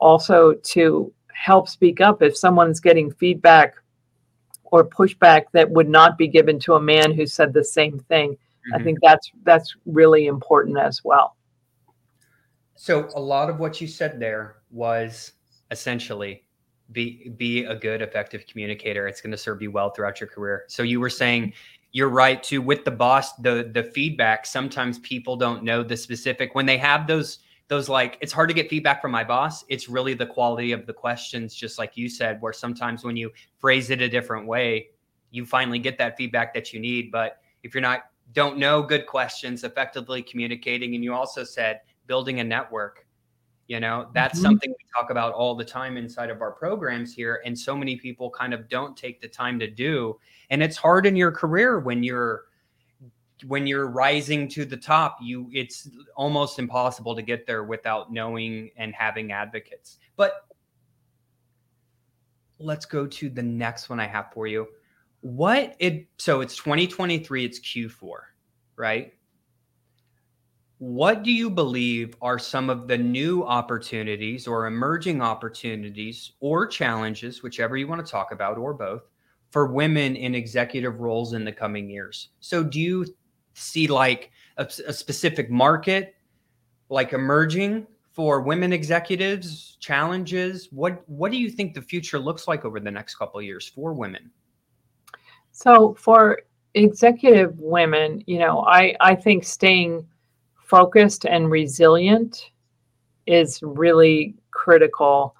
also 0.00 0.54
to 0.54 1.12
help 1.32 1.68
speak 1.68 2.00
up 2.00 2.22
if 2.22 2.36
someone's 2.36 2.80
getting 2.80 3.10
feedback 3.12 3.74
or 4.64 4.84
pushback 4.84 5.44
that 5.52 5.70
would 5.70 5.88
not 5.88 6.18
be 6.18 6.28
given 6.28 6.58
to 6.60 6.74
a 6.74 6.80
man 6.80 7.12
who 7.12 7.26
said 7.26 7.52
the 7.52 7.64
same 7.64 7.98
thing 7.98 8.36
Mm-hmm. 8.66 8.80
I 8.80 8.84
think 8.84 8.98
that's 9.02 9.30
that's 9.42 9.74
really 9.86 10.26
important 10.26 10.78
as 10.78 11.02
well. 11.04 11.36
So 12.76 13.08
a 13.14 13.20
lot 13.20 13.50
of 13.50 13.58
what 13.58 13.80
you 13.80 13.86
said 13.86 14.20
there 14.20 14.56
was 14.70 15.32
essentially 15.70 16.44
be 16.92 17.30
be 17.36 17.64
a 17.64 17.74
good 17.74 18.02
effective 18.02 18.46
communicator. 18.46 19.06
It's 19.06 19.20
going 19.20 19.32
to 19.32 19.38
serve 19.38 19.62
you 19.62 19.70
well 19.70 19.90
throughout 19.90 20.20
your 20.20 20.28
career. 20.28 20.64
So 20.68 20.82
you 20.82 21.00
were 21.00 21.10
saying 21.10 21.52
you're 21.92 22.08
right 22.08 22.42
too 22.42 22.62
with 22.62 22.84
the 22.84 22.90
boss 22.90 23.34
the 23.36 23.70
the 23.72 23.82
feedback 23.82 24.46
sometimes 24.46 24.98
people 25.00 25.36
don't 25.36 25.64
know 25.64 25.82
the 25.82 25.96
specific 25.96 26.54
when 26.54 26.64
they 26.64 26.78
have 26.78 27.06
those 27.06 27.40
those 27.70 27.88
like 27.88 28.18
it's 28.20 28.32
hard 28.32 28.50
to 28.50 28.54
get 28.54 28.68
feedback 28.68 29.00
from 29.00 29.10
my 29.10 29.24
boss 29.24 29.64
it's 29.68 29.88
really 29.88 30.12
the 30.12 30.26
quality 30.26 30.72
of 30.72 30.84
the 30.84 30.92
questions 30.92 31.54
just 31.54 31.78
like 31.78 31.96
you 31.96 32.10
said 32.10 32.38
where 32.42 32.52
sometimes 32.52 33.02
when 33.04 33.16
you 33.16 33.30
phrase 33.58 33.88
it 33.88 34.02
a 34.02 34.08
different 34.08 34.46
way 34.46 34.88
you 35.30 35.46
finally 35.46 35.78
get 35.78 35.96
that 35.96 36.16
feedback 36.18 36.52
that 36.52 36.74
you 36.74 36.80
need 36.80 37.10
but 37.10 37.40
if 37.62 37.72
you're 37.74 37.80
not 37.80 38.10
don't 38.32 38.58
know 38.58 38.82
good 38.82 39.06
questions, 39.06 39.64
effectively 39.64 40.22
communicating. 40.22 40.94
And 40.94 41.02
you 41.02 41.14
also 41.14 41.44
said 41.44 41.80
building 42.06 42.40
a 42.40 42.44
network. 42.44 43.06
You 43.66 43.78
know, 43.78 44.08
that's 44.14 44.34
mm-hmm. 44.34 44.46
something 44.46 44.70
we 44.70 45.00
talk 45.00 45.10
about 45.10 45.32
all 45.32 45.54
the 45.54 45.64
time 45.64 45.96
inside 45.96 46.28
of 46.30 46.42
our 46.42 46.50
programs 46.50 47.14
here. 47.14 47.40
And 47.44 47.56
so 47.56 47.76
many 47.76 47.96
people 47.96 48.28
kind 48.30 48.52
of 48.52 48.68
don't 48.68 48.96
take 48.96 49.20
the 49.20 49.28
time 49.28 49.58
to 49.60 49.68
do. 49.68 50.18
And 50.50 50.62
it's 50.62 50.76
hard 50.76 51.06
in 51.06 51.14
your 51.14 51.30
career 51.30 51.78
when 51.78 52.02
you're 52.02 52.46
when 53.44 53.66
you're 53.66 53.88
rising 53.88 54.48
to 54.48 54.64
the 54.64 54.76
top 54.76 55.18
you 55.22 55.48
it's 55.52 55.88
almost 56.16 56.58
impossible 56.58 57.14
to 57.14 57.22
get 57.22 57.46
there 57.46 57.64
without 57.64 58.12
knowing 58.12 58.70
and 58.76 58.94
having 58.94 59.32
advocates. 59.32 59.98
But 60.16 60.46
let's 62.58 62.84
go 62.84 63.06
to 63.06 63.30
the 63.30 63.42
next 63.42 63.88
one 63.88 64.00
i 64.00 64.06
have 64.06 64.32
for 64.32 64.46
you. 64.46 64.68
What 65.22 65.76
it 65.78 66.06
so 66.18 66.40
it's 66.40 66.56
2023 66.56 67.44
it's 67.44 67.60
q4 67.60 68.20
right? 68.80 69.12
What 70.78 71.22
do 71.22 71.30
you 71.30 71.50
believe 71.50 72.16
are 72.22 72.38
some 72.38 72.70
of 72.70 72.88
the 72.88 72.96
new 72.96 73.44
opportunities 73.44 74.46
or 74.46 74.66
emerging 74.66 75.20
opportunities 75.20 76.32
or 76.40 76.66
challenges 76.66 77.42
whichever 77.42 77.76
you 77.76 77.86
want 77.86 78.04
to 78.04 78.10
talk 78.10 78.32
about 78.32 78.56
or 78.56 78.72
both 78.72 79.02
for 79.50 79.66
women 79.66 80.16
in 80.16 80.34
executive 80.34 81.00
roles 81.00 81.34
in 81.34 81.44
the 81.44 81.52
coming 81.52 81.90
years? 81.90 82.30
So 82.40 82.64
do 82.64 82.80
you 82.80 83.04
see 83.60 83.86
like 83.86 84.30
a, 84.56 84.64
a 84.86 84.92
specific 84.92 85.50
market 85.50 86.14
like 86.88 87.12
emerging 87.12 87.86
for 88.12 88.40
women 88.40 88.72
executives 88.72 89.76
challenges. 89.80 90.68
What 90.72 91.08
what 91.08 91.30
do 91.30 91.38
you 91.38 91.50
think 91.50 91.74
the 91.74 91.82
future 91.82 92.18
looks 92.18 92.48
like 92.48 92.64
over 92.64 92.80
the 92.80 92.90
next 92.90 93.14
couple 93.14 93.40
years 93.40 93.66
for 93.66 93.92
women? 93.94 94.30
So 95.52 95.94
for 95.94 96.40
executive 96.74 97.58
women, 97.60 98.22
you 98.26 98.38
know, 98.38 98.60
I, 98.60 98.94
I 99.00 99.14
think 99.14 99.44
staying 99.44 100.06
focused 100.56 101.26
and 101.26 101.50
resilient 101.50 102.50
is 103.26 103.60
really 103.62 104.34
critical 104.50 105.36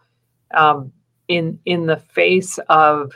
um, 0.53 0.93
in 1.29 1.59
in 1.65 1.87
the 1.87 1.97
face 1.97 2.59
of 2.69 3.13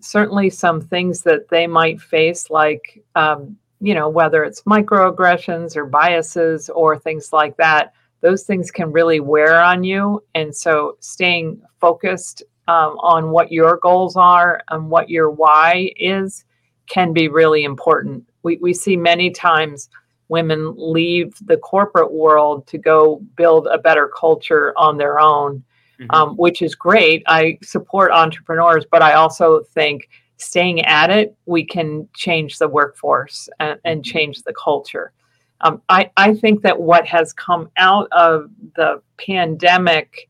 certainly 0.00 0.50
some 0.50 0.80
things 0.80 1.22
that 1.22 1.48
they 1.48 1.66
might 1.66 2.00
face, 2.00 2.50
like 2.50 3.02
um, 3.14 3.56
you 3.82 3.94
know, 3.94 4.08
whether 4.08 4.44
it's 4.44 4.62
microaggressions 4.62 5.76
or 5.76 5.86
biases 5.86 6.70
or 6.70 6.96
things 6.96 7.32
like 7.32 7.56
that, 7.56 7.92
those 8.20 8.44
things 8.44 8.70
can 8.70 8.92
really 8.92 9.18
wear 9.18 9.60
on 9.60 9.82
you. 9.82 10.22
And 10.36 10.54
so 10.54 10.96
staying 11.00 11.60
focused 11.80 12.44
um, 12.68 12.96
on 13.00 13.30
what 13.30 13.50
your 13.50 13.78
goals 13.82 14.16
are 14.16 14.62
and 14.70 14.88
what 14.88 15.10
your 15.10 15.30
why 15.30 15.90
is 15.96 16.44
can 16.86 17.12
be 17.12 17.26
really 17.26 17.64
important. 17.64 18.24
We, 18.44 18.58
we 18.58 18.72
see 18.72 18.96
many 18.96 19.30
times 19.30 19.88
women 20.28 20.74
leave 20.76 21.34
the 21.44 21.56
corporate 21.56 22.12
world 22.12 22.68
to 22.68 22.78
go 22.78 23.20
build 23.36 23.66
a 23.66 23.78
better 23.78 24.08
culture 24.16 24.72
on 24.76 24.96
their 24.96 25.18
own, 25.18 25.64
mm-hmm. 26.00 26.10
um, 26.10 26.36
which 26.36 26.62
is 26.62 26.76
great. 26.76 27.24
I 27.26 27.58
support 27.62 28.12
entrepreneurs, 28.12 28.84
but 28.88 29.02
I 29.02 29.14
also 29.14 29.64
think 29.74 30.08
staying 30.36 30.82
at 30.82 31.10
it, 31.10 31.36
we 31.46 31.64
can 31.64 32.08
change 32.14 32.58
the 32.58 32.68
workforce 32.68 33.48
and, 33.60 33.78
and 33.84 34.02
mm-hmm. 34.02 34.12
change 34.12 34.42
the 34.42 34.54
culture. 34.54 35.12
Um, 35.60 35.80
I, 35.88 36.10
I 36.16 36.34
think 36.34 36.62
that 36.62 36.80
what 36.80 37.06
has 37.06 37.32
come 37.32 37.70
out 37.76 38.08
of 38.10 38.50
the 38.74 39.00
pandemic 39.16 40.28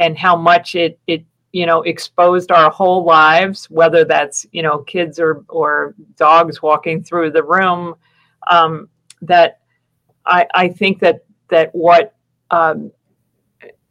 and 0.00 0.18
how 0.18 0.36
much 0.36 0.74
it, 0.74 0.98
it 1.06 1.24
you 1.52 1.66
know 1.66 1.82
exposed 1.82 2.50
our 2.50 2.70
whole 2.70 3.04
lives 3.04 3.70
whether 3.70 4.04
that's 4.04 4.46
you 4.52 4.62
know 4.62 4.78
kids 4.78 5.20
or 5.20 5.44
or 5.48 5.94
dogs 6.16 6.62
walking 6.62 7.04
through 7.04 7.30
the 7.30 7.42
room 7.42 7.94
um, 8.50 8.88
that 9.20 9.60
I, 10.26 10.46
I 10.54 10.68
think 10.68 10.98
that 11.00 11.24
that 11.48 11.72
what 11.74 12.14
um, 12.50 12.90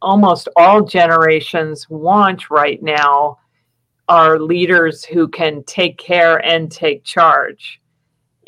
almost 0.02 0.50
all 0.56 0.84
generations 0.84 1.90
want 1.90 2.50
right 2.50 2.82
now 2.82 3.38
are 4.12 4.40
leaders 4.40 5.06
who 5.06 5.26
can 5.26 5.64
take 5.64 5.98
care 5.98 6.46
and 6.46 6.70
take 6.70 7.02
charge. 7.06 7.80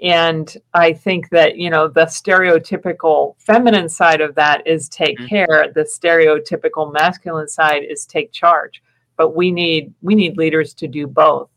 And 0.01 0.53
I 0.73 0.91
think 0.91 1.29
that, 1.29 1.55
you 1.55 1.69
know, 1.69 1.87
the 1.87 2.01
stereotypical 2.01 3.35
feminine 3.39 3.87
side 3.87 4.19
of 4.19 4.35
that 4.35 4.67
is 4.67 4.89
take 4.89 5.17
mm-hmm. 5.17 5.27
care. 5.27 5.71
The 5.73 5.83
stereotypical 5.83 6.91
masculine 6.91 7.47
side 7.47 7.83
is 7.89 8.05
take 8.05 8.33
charge. 8.33 8.83
But 9.15 9.37
we 9.37 9.53
need 9.53 9.93
we 10.01 10.15
need 10.15 10.35
leaders 10.35 10.73
to 10.73 10.87
do 10.89 11.07
both. 11.07 11.49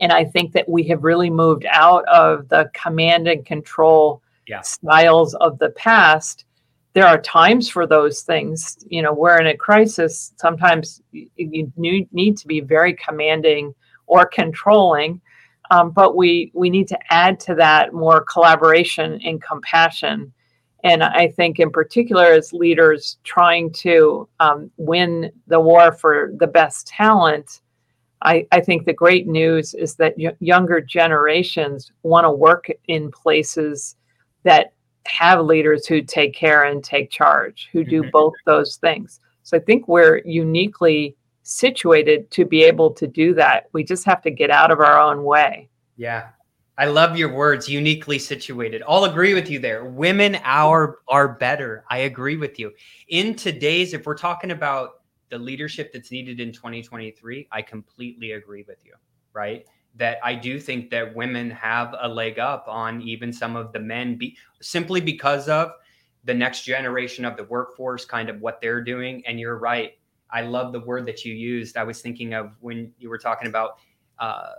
And 0.00 0.10
I 0.10 0.24
think 0.24 0.52
that 0.52 0.66
we 0.66 0.82
have 0.84 1.04
really 1.04 1.28
moved 1.28 1.66
out 1.68 2.08
of 2.08 2.48
the 2.48 2.70
command 2.72 3.28
and 3.28 3.44
control 3.44 4.22
yeah. 4.48 4.62
styles 4.62 5.34
of 5.34 5.58
the 5.58 5.70
past 5.70 6.46
there 6.94 7.06
are 7.06 7.20
times 7.20 7.68
for 7.68 7.86
those 7.86 8.22
things. 8.22 8.78
You 8.88 9.02
know, 9.02 9.12
we're 9.12 9.40
in 9.40 9.46
a 9.46 9.56
crisis. 9.56 10.32
Sometimes 10.36 11.02
you 11.12 11.72
need 11.76 12.36
to 12.36 12.46
be 12.46 12.60
very 12.60 12.94
commanding 12.94 13.74
or 14.06 14.26
controlling, 14.26 15.20
um, 15.70 15.90
but 15.90 16.16
we 16.16 16.50
we 16.54 16.68
need 16.68 16.88
to 16.88 16.98
add 17.10 17.40
to 17.40 17.54
that 17.54 17.94
more 17.94 18.24
collaboration 18.24 19.20
and 19.24 19.42
compassion. 19.42 20.32
And 20.84 21.04
I 21.04 21.28
think, 21.28 21.60
in 21.60 21.70
particular, 21.70 22.32
as 22.32 22.52
leaders 22.52 23.16
trying 23.22 23.72
to 23.74 24.28
um, 24.40 24.70
win 24.76 25.30
the 25.46 25.60
war 25.60 25.92
for 25.92 26.32
the 26.38 26.48
best 26.48 26.88
talent, 26.88 27.60
I, 28.22 28.46
I 28.50 28.60
think 28.60 28.84
the 28.84 28.92
great 28.92 29.28
news 29.28 29.74
is 29.74 29.94
that 29.96 30.14
y- 30.18 30.34
younger 30.40 30.80
generations 30.80 31.92
want 32.02 32.24
to 32.24 32.32
work 32.32 32.66
in 32.88 33.12
places 33.12 33.94
that 34.42 34.72
have 35.06 35.40
leaders 35.40 35.86
who 35.86 36.02
take 36.02 36.34
care 36.34 36.64
and 36.64 36.82
take 36.82 37.10
charge, 37.10 37.68
who 37.72 37.84
do 37.84 38.02
mm-hmm. 38.02 38.10
both 38.10 38.34
those 38.46 38.76
things. 38.76 39.20
So 39.42 39.56
I 39.56 39.60
think 39.60 39.88
we're 39.88 40.22
uniquely 40.24 41.16
situated 41.42 42.30
to 42.30 42.44
be 42.44 42.62
able 42.62 42.90
to 42.92 43.06
do 43.06 43.34
that. 43.34 43.68
We 43.72 43.84
just 43.84 44.04
have 44.04 44.22
to 44.22 44.30
get 44.30 44.50
out 44.50 44.70
of 44.70 44.80
our 44.80 45.00
own 45.00 45.24
way. 45.24 45.68
Yeah. 45.96 46.28
I 46.78 46.86
love 46.86 47.16
your 47.18 47.32
words, 47.32 47.68
uniquely 47.68 48.18
situated. 48.18 48.82
I'll 48.88 49.04
agree 49.04 49.34
with 49.34 49.50
you 49.50 49.58
there. 49.58 49.84
Women 49.84 50.36
are 50.36 50.98
are 51.08 51.28
better. 51.28 51.84
I 51.90 51.98
agree 51.98 52.36
with 52.36 52.58
you. 52.58 52.72
In 53.08 53.34
today's 53.34 53.92
if 53.92 54.06
we're 54.06 54.16
talking 54.16 54.52
about 54.52 55.02
the 55.28 55.38
leadership 55.38 55.92
that's 55.92 56.10
needed 56.10 56.40
in 56.40 56.50
2023, 56.50 57.48
I 57.52 57.62
completely 57.62 58.32
agree 58.32 58.64
with 58.66 58.78
you, 58.84 58.94
right? 59.34 59.66
That 59.96 60.18
I 60.22 60.34
do 60.34 60.58
think 60.58 60.90
that 60.90 61.14
women 61.14 61.50
have 61.50 61.94
a 62.00 62.08
leg 62.08 62.38
up 62.38 62.64
on 62.66 63.02
even 63.02 63.32
some 63.32 63.56
of 63.56 63.72
the 63.72 63.78
men 63.78 64.16
be, 64.16 64.36
simply 64.60 65.00
because 65.00 65.48
of 65.48 65.72
the 66.24 66.32
next 66.34 66.62
generation 66.62 67.24
of 67.24 67.36
the 67.36 67.44
workforce, 67.44 68.04
kind 68.04 68.28
of 68.28 68.40
what 68.40 68.60
they're 68.60 68.82
doing. 68.82 69.22
And 69.26 69.38
you're 69.38 69.58
right. 69.58 69.92
I 70.30 70.42
love 70.42 70.72
the 70.72 70.80
word 70.80 71.04
that 71.06 71.24
you 71.24 71.34
used. 71.34 71.76
I 71.76 71.84
was 71.84 72.00
thinking 72.00 72.32
of 72.32 72.52
when 72.60 72.92
you 72.98 73.10
were 73.10 73.18
talking 73.18 73.48
about, 73.48 73.78
uh, 74.18 74.52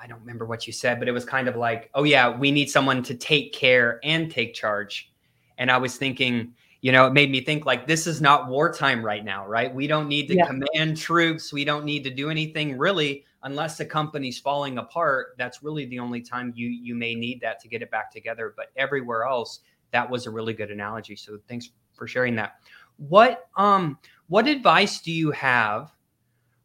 I 0.00 0.06
don't 0.06 0.20
remember 0.20 0.46
what 0.46 0.66
you 0.66 0.72
said, 0.72 0.98
but 0.98 1.08
it 1.08 1.12
was 1.12 1.24
kind 1.24 1.48
of 1.48 1.56
like, 1.56 1.90
oh, 1.94 2.04
yeah, 2.04 2.34
we 2.34 2.50
need 2.50 2.70
someone 2.70 3.02
to 3.02 3.14
take 3.14 3.52
care 3.52 4.00
and 4.02 4.30
take 4.30 4.54
charge. 4.54 5.12
And 5.58 5.70
I 5.70 5.78
was 5.78 5.96
thinking, 5.96 6.54
you 6.86 6.92
know, 6.92 7.04
it 7.06 7.12
made 7.12 7.32
me 7.32 7.40
think 7.40 7.66
like 7.66 7.88
this 7.88 8.06
is 8.06 8.20
not 8.20 8.48
wartime 8.48 9.04
right 9.04 9.24
now, 9.24 9.44
right? 9.44 9.74
We 9.74 9.88
don't 9.88 10.06
need 10.06 10.28
to 10.28 10.36
yeah. 10.36 10.46
command 10.46 10.96
troops. 10.96 11.52
We 11.52 11.64
don't 11.64 11.84
need 11.84 12.04
to 12.04 12.10
do 12.10 12.30
anything 12.30 12.78
really 12.78 13.24
unless 13.42 13.76
the 13.76 13.84
company's 13.84 14.38
falling 14.38 14.78
apart, 14.78 15.34
that's 15.38 15.62
really 15.62 15.86
the 15.86 15.98
only 15.98 16.20
time 16.20 16.52
you 16.54 16.68
you 16.68 16.94
may 16.94 17.14
need 17.14 17.40
that 17.40 17.60
to 17.60 17.68
get 17.68 17.82
it 17.82 17.90
back 17.90 18.12
together. 18.12 18.54
But 18.56 18.66
everywhere 18.76 19.24
else, 19.24 19.60
that 19.90 20.08
was 20.08 20.26
a 20.26 20.30
really 20.30 20.52
good 20.52 20.70
analogy. 20.70 21.16
So 21.16 21.38
thanks 21.48 21.70
for 21.94 22.06
sharing 22.06 22.36
that. 22.36 22.60
What 22.98 23.48
um 23.56 23.98
what 24.28 24.46
advice 24.46 25.00
do 25.00 25.12
you 25.12 25.32
have 25.32 25.92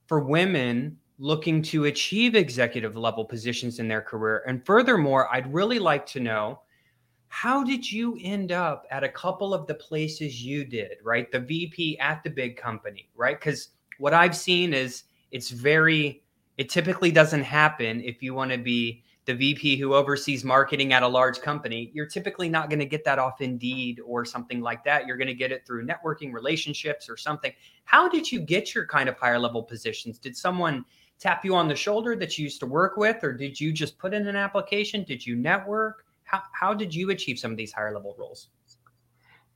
for 0.07 0.19
women 0.19 0.97
looking 1.17 1.62
to 1.62 1.86
achieve 1.86 2.36
executive 2.36 2.95
level 2.95 3.25
positions 3.25 3.79
in 3.79 3.88
their 3.88 4.01
career? 4.01 4.43
And 4.47 4.63
furthermore, 4.65 5.34
I'd 5.34 5.51
really 5.51 5.79
like 5.79 6.05
to 6.07 6.19
know 6.19 6.62
how 7.33 7.63
did 7.63 7.89
you 7.89 8.19
end 8.21 8.51
up 8.51 8.85
at 8.91 9.05
a 9.05 9.09
couple 9.09 9.53
of 9.53 9.65
the 9.65 9.73
places 9.73 10.43
you 10.43 10.65
did, 10.65 10.97
right? 11.01 11.31
The 11.31 11.39
VP 11.39 11.97
at 11.97 12.21
the 12.25 12.29
big 12.29 12.57
company, 12.57 13.07
right? 13.15 13.39
Because 13.39 13.69
what 13.99 14.13
I've 14.13 14.35
seen 14.35 14.73
is 14.73 15.03
it's 15.31 15.49
very 15.49 16.23
it 16.57 16.67
typically 16.67 17.09
doesn't 17.09 17.43
happen 17.43 18.01
if 18.03 18.21
you 18.21 18.33
want 18.33 18.51
to 18.51 18.57
be 18.57 19.01
the 19.23 19.33
VP 19.33 19.77
who 19.77 19.93
oversees 19.93 20.43
marketing 20.43 20.91
at 20.91 21.03
a 21.03 21.07
large 21.07 21.39
company. 21.39 21.89
You're 21.93 22.05
typically 22.05 22.49
not 22.49 22.69
going 22.69 22.79
to 22.79 22.85
get 22.85 23.05
that 23.05 23.17
off 23.17 23.39
Indeed 23.39 24.01
or 24.05 24.25
something 24.25 24.59
like 24.59 24.83
that. 24.83 25.07
You're 25.07 25.17
going 25.17 25.29
to 25.29 25.33
get 25.33 25.53
it 25.53 25.65
through 25.65 25.87
networking 25.87 26.33
relationships 26.33 27.09
or 27.09 27.15
something. 27.15 27.53
How 27.85 28.09
did 28.09 28.29
you 28.29 28.41
get 28.41 28.75
your 28.75 28.85
kind 28.85 29.07
of 29.07 29.17
higher 29.17 29.39
level 29.39 29.63
positions? 29.63 30.19
Did 30.19 30.35
someone 30.35 30.83
tap 31.17 31.45
you 31.45 31.55
on 31.55 31.69
the 31.69 31.75
shoulder 31.77 32.13
that 32.17 32.37
you 32.37 32.43
used 32.43 32.59
to 32.59 32.65
work 32.65 32.97
with, 32.97 33.23
or 33.23 33.31
did 33.31 33.57
you 33.57 33.71
just 33.71 33.97
put 33.97 34.13
in 34.13 34.27
an 34.27 34.35
application? 34.35 35.05
Did 35.05 35.25
you 35.25 35.37
network? 35.37 36.03
How, 36.31 36.43
how 36.53 36.73
did 36.73 36.95
you 36.95 37.09
achieve 37.09 37.37
some 37.37 37.51
of 37.51 37.57
these 37.57 37.73
higher 37.73 37.93
level 37.93 38.15
roles? 38.17 38.47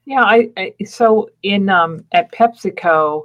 Yeah, 0.06 0.24
I, 0.24 0.50
I 0.58 0.74
so 0.84 1.30
in 1.42 1.70
um, 1.70 2.06
at 2.14 2.32
PepsiCo, 2.34 3.24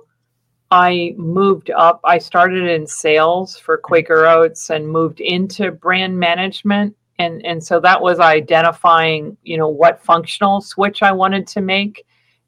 I 0.71 1.15
moved 1.19 1.71
up. 1.71 2.01
I 2.05 2.19
started 2.19 2.69
in 2.69 2.87
sales 2.87 3.59
for 3.59 3.77
Quaker 3.77 4.27
Oats 4.27 4.71
and 4.71 4.89
moved 4.89 5.21
into 5.21 5.73
brand 5.73 6.19
management. 6.19 6.95
And, 7.19 7.45
and 7.45 7.63
so 7.63 7.81
that 7.81 8.01
was 8.01 8.21
identifying, 8.21 9.37
you 9.43 9.59
know, 9.59 9.69
what 9.69 10.03
functional 10.03 10.61
switch 10.61 11.03
I 11.03 11.13
wanted 11.13 11.47
to 11.49 11.61
make 11.61 12.07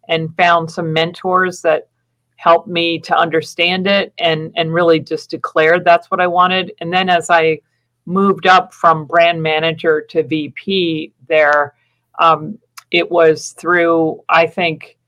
and 0.08 0.34
found 0.36 0.70
some 0.70 0.92
mentors 0.92 1.62
that 1.62 1.88
helped 2.36 2.68
me 2.68 3.00
to 3.00 3.16
understand 3.16 3.86
it 3.86 4.14
and, 4.18 4.52
and 4.56 4.72
really 4.72 5.00
just 5.00 5.30
declared 5.30 5.84
that's 5.84 6.10
what 6.10 6.20
I 6.20 6.26
wanted. 6.28 6.72
And 6.80 6.92
then 6.92 7.10
as 7.10 7.28
I 7.28 7.60
moved 8.06 8.46
up 8.46 8.74
from 8.74 9.06
brand 9.06 9.42
manager 9.42 10.00
to 10.00 10.22
VP 10.22 11.12
there, 11.28 11.74
um, 12.18 12.58
it 12.90 13.10
was 13.10 13.52
through, 13.52 14.22
I 14.28 14.46
think, 14.46 14.98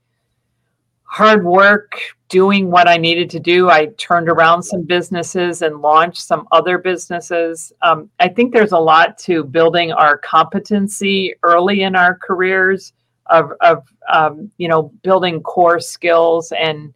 hard 1.03 1.45
work 1.45 1.93
doing 2.27 2.71
what 2.71 2.87
I 2.87 2.97
needed 2.97 3.29
to 3.29 3.39
do. 3.39 3.69
I 3.69 3.85
turned 3.97 4.27
around 4.27 4.63
some 4.63 4.81
businesses 4.81 5.61
and 5.61 5.81
launched 5.81 6.21
some 6.21 6.47
other 6.51 6.77
businesses. 6.77 7.71
Um, 7.81 8.09
I 8.19 8.27
think 8.27 8.51
there's 8.51 8.71
a 8.71 8.77
lot 8.79 9.17
to 9.19 9.43
building 9.43 9.91
our 9.91 10.17
competency 10.17 11.35
early 11.43 11.83
in 11.83 11.95
our 11.95 12.17
careers 12.17 12.93
of, 13.27 13.53
of 13.61 13.83
um, 14.11 14.51
you 14.57 14.67
know 14.67 14.91
building 15.03 15.41
core 15.41 15.79
skills 15.79 16.51
and 16.51 16.93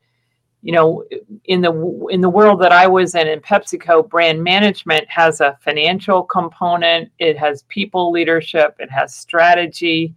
you 0.62 0.72
know 0.72 1.04
in 1.46 1.62
the 1.62 2.08
in 2.10 2.22
the 2.22 2.30
world 2.30 2.62
that 2.62 2.72
I 2.72 2.88
was 2.88 3.16
in 3.16 3.28
in 3.28 3.40
PepsiCo 3.40 4.08
brand 4.10 4.44
management 4.44 5.10
has 5.10 5.42
a 5.42 5.58
financial 5.62 6.24
component 6.24 7.12
it 7.20 7.38
has 7.38 7.64
people 7.64 8.12
leadership 8.12 8.76
it 8.80 8.92
has 8.92 9.16
strategy 9.16 10.14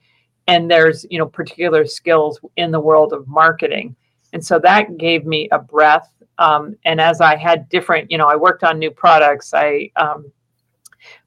and 0.49 0.71
there's 0.71 1.07
you 1.11 1.19
know 1.19 1.27
particular 1.27 1.87
skills 1.87 2.41
in 2.57 2.71
the 2.71 2.81
world 2.81 3.13
of 3.13 3.27
marketing. 3.29 3.95
And 4.33 4.45
so 4.45 4.59
that 4.61 4.97
gave 4.97 5.27
me 5.27 5.49
a 5.53 5.59
breath 5.59 6.11
um, 6.39 6.77
and 6.85 7.01
as 7.01 7.21
i 7.21 7.37
had 7.37 7.69
different 7.69 8.11
you 8.11 8.19
know 8.19 8.27
i 8.27 8.37
worked 8.37 8.65
on 8.65 8.79
new 8.79 8.91
products 8.91 9.55
i 9.55 9.91
um, 9.97 10.31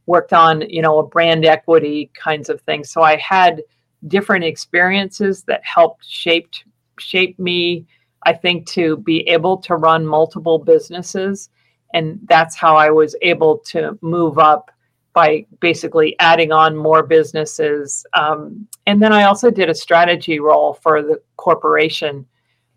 worked 0.08 0.34
on 0.34 0.62
you 0.70 0.82
know 0.82 1.00
a 1.00 1.08
brand 1.08 1.46
equity 1.46 2.12
kinds 2.14 2.50
of 2.50 2.62
things. 2.62 2.92
So 2.92 3.02
i 3.02 3.16
had 3.18 3.64
different 4.08 4.44
experiences 4.44 5.44
that 5.44 5.62
helped 5.64 6.06
shaped 6.06 6.66
shape 7.00 7.38
me 7.40 7.86
i 8.26 8.34
think 8.34 8.68
to 8.68 8.98
be 8.98 9.22
able 9.28 9.58
to 9.58 9.76
run 9.76 10.06
multiple 10.06 10.60
businesses 10.60 11.50
and 11.94 12.20
that's 12.28 12.56
how 12.56 12.76
i 12.76 12.90
was 12.90 13.16
able 13.22 13.58
to 13.60 13.98
move 14.02 14.38
up 14.38 14.72
by 15.16 15.46
basically 15.62 16.14
adding 16.20 16.52
on 16.52 16.76
more 16.76 17.02
businesses. 17.02 18.06
Um, 18.14 18.68
and 18.86 19.02
then 19.02 19.14
I 19.14 19.24
also 19.24 19.50
did 19.50 19.70
a 19.70 19.74
strategy 19.74 20.40
role 20.40 20.74
for 20.74 21.02
the 21.02 21.22
corporation, 21.38 22.26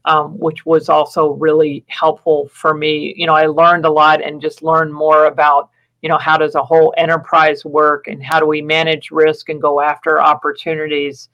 um, 0.04 0.38
which 0.38 0.64
was 0.64 0.88
also 0.88 1.30
really 1.32 1.84
helpful 1.88 2.48
for 2.54 2.74
me. 2.74 3.12
You 3.16 3.26
know, 3.26 3.34
I 3.34 3.46
learned 3.46 3.84
a 3.84 3.90
lot 3.90 4.22
and 4.22 4.40
just 4.40 4.62
learned 4.62 4.94
more 4.94 5.26
about 5.26 5.70
you 6.00 6.08
know 6.08 6.16
how 6.16 6.37
does 6.37 6.54
a 6.54 6.62
whole 6.62 6.94
enterprise 6.96 7.64
work 7.64 8.06
and 8.06 8.22
how 8.22 8.38
do 8.38 8.46
we 8.46 8.62
manage 8.62 9.11
risk 9.11 9.48
and 9.48 9.61
go 9.61 9.80
after 9.80 10.20
opportunities 10.20 11.28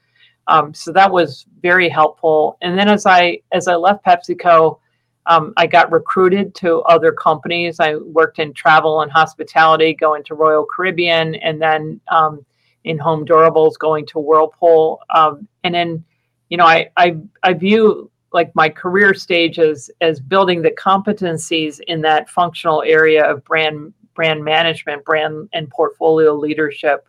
um, 0.46 0.74
so 0.74 0.92
that 0.92 1.11
was 1.11 1.46
very 1.62 1.88
helpful. 1.88 2.57
And 2.62 2.78
then 2.78 2.88
as 2.88 3.07
i 3.07 3.40
as 3.52 3.68
i 3.68 3.74
left 3.74 4.04
pepsico 4.04 4.78
um, 5.26 5.52
i 5.57 5.66
got 5.66 5.90
recruited 5.90 6.54
to 6.57 6.80
other 6.83 7.12
companies. 7.12 7.80
I 7.80 7.96
worked 7.96 8.38
in 8.38 8.52
travel 8.52 9.00
and 9.00 9.11
hospitality 9.11 9.94
going 9.94 10.24
to 10.24 10.35
royal 10.35 10.66
caribbean 10.66 11.37
and 11.37 11.61
then 11.61 12.00
um, 12.09 12.44
in 12.85 12.98
home 12.98 13.24
durables 13.24 13.78
going 13.78 14.07
to 14.07 14.18
whirlpool. 14.18 15.00
Um, 15.14 15.48
and 15.64 15.74
then 15.74 16.04
you 16.50 16.57
know 16.57 16.66
I, 16.66 16.90
I 16.96 17.16
i 17.42 17.52
view 17.54 18.11
like 18.33 18.54
my 18.54 18.68
career 18.68 19.14
stage 19.14 19.59
as 19.59 19.90
as 20.00 20.20
building 20.20 20.61
the 20.61 20.72
competencies 20.72 21.80
in 21.87 22.02
that 22.02 22.28
functional 22.28 22.83
area 22.83 23.24
of 23.24 23.44
brand 23.44 23.94
brand 24.14 24.44
management, 24.44 25.04
brand 25.04 25.48
and 25.52 25.68
portfolio 25.70 26.35
leadership. 26.35 27.09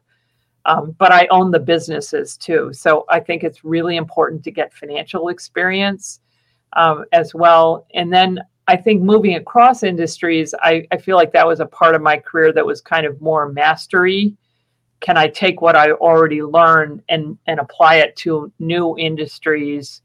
Um, 0.65 0.95
but 0.97 1.11
I 1.11 1.27
own 1.29 1.51
the 1.51 1.59
businesses 1.59 2.37
too. 2.37 2.71
So 2.73 3.05
I 3.09 3.19
think 3.19 3.43
it's 3.43 3.63
really 3.63 3.97
important 3.97 4.43
to 4.43 4.51
get 4.51 4.73
financial 4.73 5.29
experience 5.29 6.21
um, 6.73 7.05
as 7.11 7.35
well. 7.35 7.85
And 7.93 8.11
then 8.11 8.39
I 8.67 8.75
think 8.75 9.03
moving 9.03 9.35
across 9.35 9.83
industries, 9.83 10.55
I, 10.61 10.87
I 10.91 10.97
feel 10.97 11.17
like 11.17 11.31
that 11.33 11.45
was 11.45 11.59
a 11.59 11.67
part 11.67 11.93
of 11.93 12.01
my 12.01 12.17
career 12.17 12.51
that 12.53 12.65
was 12.65 12.81
kind 12.81 13.05
of 13.05 13.21
more 13.21 13.51
mastery. 13.51 14.35
Can 15.01 15.17
I 15.17 15.27
take 15.27 15.61
what 15.61 15.75
I 15.75 15.91
already 15.91 16.41
learned 16.41 17.03
and, 17.09 17.37
and 17.45 17.59
apply 17.59 17.95
it 17.97 18.15
to 18.17 18.51
new 18.57 18.97
industries, 18.97 20.01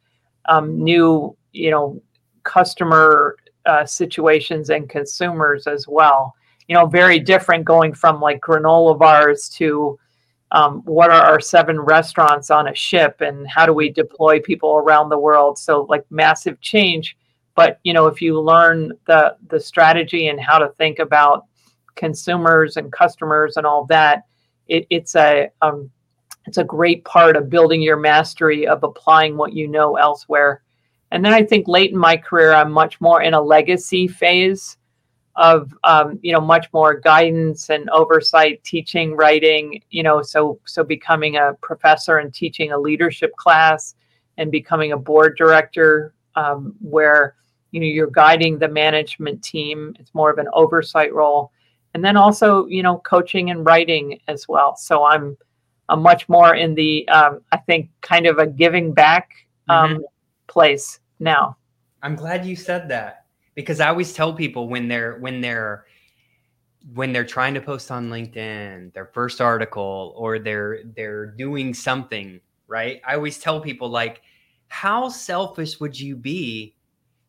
um, 0.47 0.83
new, 0.83 1.35
you 1.53 1.71
know, 1.71 2.03
customer 2.43 3.37
uh, 3.65 3.87
situations 3.87 4.69
and 4.69 4.91
consumers 4.91 5.67
as 5.67 5.89
well? 5.89 6.35
you 6.71 6.75
know, 6.75 6.87
very 6.87 7.19
different 7.19 7.65
going 7.65 7.93
from 7.93 8.21
like 8.21 8.41
granola 8.41 8.97
bars 8.97 9.49
to 9.49 9.99
um, 10.53 10.83
what 10.85 11.11
are 11.11 11.23
our 11.23 11.41
seven 11.41 11.79
restaurants 11.79 12.51
on 12.51 12.69
a 12.69 12.75
ship 12.75 13.21
and 13.21 13.49
how 13.49 13.67
do 13.67 13.73
we 13.73 13.91
deploy 13.91 14.41
people 14.41 14.77
around 14.77 15.09
the 15.09 15.19
world. 15.19 15.59
So 15.59 15.83
like 15.83 16.05
massive 16.11 16.61
change. 16.61 17.17
But 17.55 17.79
you 17.85 17.93
know, 17.93 18.07
if 18.07 18.21
you 18.21 18.41
learn 18.41 18.93
the 19.07 19.37
the 19.49 19.61
strategy 19.61 20.29
and 20.29 20.41
how 20.41 20.59
to 20.59 20.71
think 20.71 20.99
about 20.99 21.47
consumers 21.95 22.77
and 22.77 22.93
customers 22.93 23.57
and 23.57 23.67
all 23.67 23.85
that, 23.87 24.25
it, 24.67 24.87
it's 24.91 25.15
a 25.15 25.51
um, 25.63 25.91
it's 26.47 26.59
a 26.59 26.65
great 26.65 27.05
part 27.05 27.37
of 27.37 27.51
building 27.51 27.83
your 27.83 27.99
mastery 27.99 28.67
of 28.67 28.83
applying 28.83 29.37
what 29.37 29.53
you 29.53 29.69
know 29.69 29.97
elsewhere. 29.97 30.63
And 31.13 31.25
then 31.25 31.33
I 31.33 31.45
think 31.45 31.69
late 31.69 31.91
in 31.91 31.99
my 31.99 32.17
career, 32.17 32.53
I'm 32.53 32.73
much 32.73 33.01
more 33.01 33.21
in 33.23 33.35
a 33.35 33.43
legacy 33.43 34.09
phase 34.09 34.77
of 35.41 35.75
um, 35.85 36.21
you 36.23 36.33
know 36.33 36.41
much 36.41 36.71
more 36.73 37.01
guidance 37.01 37.71
and 37.71 37.89
oversight 37.91 38.63
teaching 38.63 39.17
writing 39.17 39.83
you 39.89 40.03
know 40.03 40.21
so 40.21 40.61
so 40.67 40.85
becoming 40.85 41.37
a 41.37 41.55
professor 41.63 42.19
and 42.19 42.33
teaching 42.33 42.73
a 42.73 42.79
leadership 42.79 43.35
class 43.37 43.95
and 44.37 44.53
becoming 44.53 44.93
a 44.93 44.97
board 44.97 45.37
director 45.39 46.15
um, 46.37 46.75
where 46.81 47.35
you 47.71 47.81
know 47.81 47.87
you're 47.87 48.11
guiding 48.11 48.59
the 48.59 48.69
management 48.69 49.43
team. 49.43 49.97
It's 49.99 50.15
more 50.15 50.31
of 50.31 50.39
an 50.39 50.49
oversight 50.53 51.13
role. 51.15 51.53
And 51.95 52.05
then 52.05 52.19
also 52.19 52.67
you 52.67 52.83
know 52.83 52.99
coaching 52.99 53.51
and 53.51 53.65
writing 53.65 54.21
as 54.29 54.47
well. 54.47 54.77
So 54.77 55.05
i'm 55.05 55.39
i'm 55.89 56.03
much 56.03 56.29
more 56.29 56.55
in 56.55 56.75
the 56.75 57.09
um, 57.09 57.41
i 57.51 57.57
think 57.57 57.89
kind 58.03 58.27
of 58.27 58.39
a 58.39 58.47
giving 58.47 58.93
back 58.93 59.31
um, 59.71 59.93
mm-hmm. 59.93 60.03
place 60.49 61.01
now. 61.19 61.57
I'm 62.03 62.15
glad 62.15 62.45
you 62.45 62.57
said 62.57 62.89
that 62.91 63.20
because 63.61 63.81
I 63.81 63.89
always 63.89 64.13
tell 64.13 64.33
people 64.33 64.69
when 64.69 64.89
they're 64.89 65.19
when 65.19 65.41
they're 65.41 65.87
when 66.95 67.13
they're 67.13 67.25
trying 67.25 67.55
to 67.55 67.61
post 67.61 67.91
on 67.91 68.11
LinkedIn, 68.11 68.93
their 68.95 69.07
first 69.07 69.41
article 69.41 70.15
or 70.17 70.39
they're 70.39 70.81
they're 70.97 71.27
doing 71.27 71.75
something, 71.75 72.41
right? 72.67 73.01
I 73.07 73.15
always 73.15 73.39
tell 73.39 73.61
people 73.61 73.89
like 73.89 74.23
how 74.69 75.09
selfish 75.09 75.81
would 75.81 75.99
you 75.99 76.17
be 76.17 76.75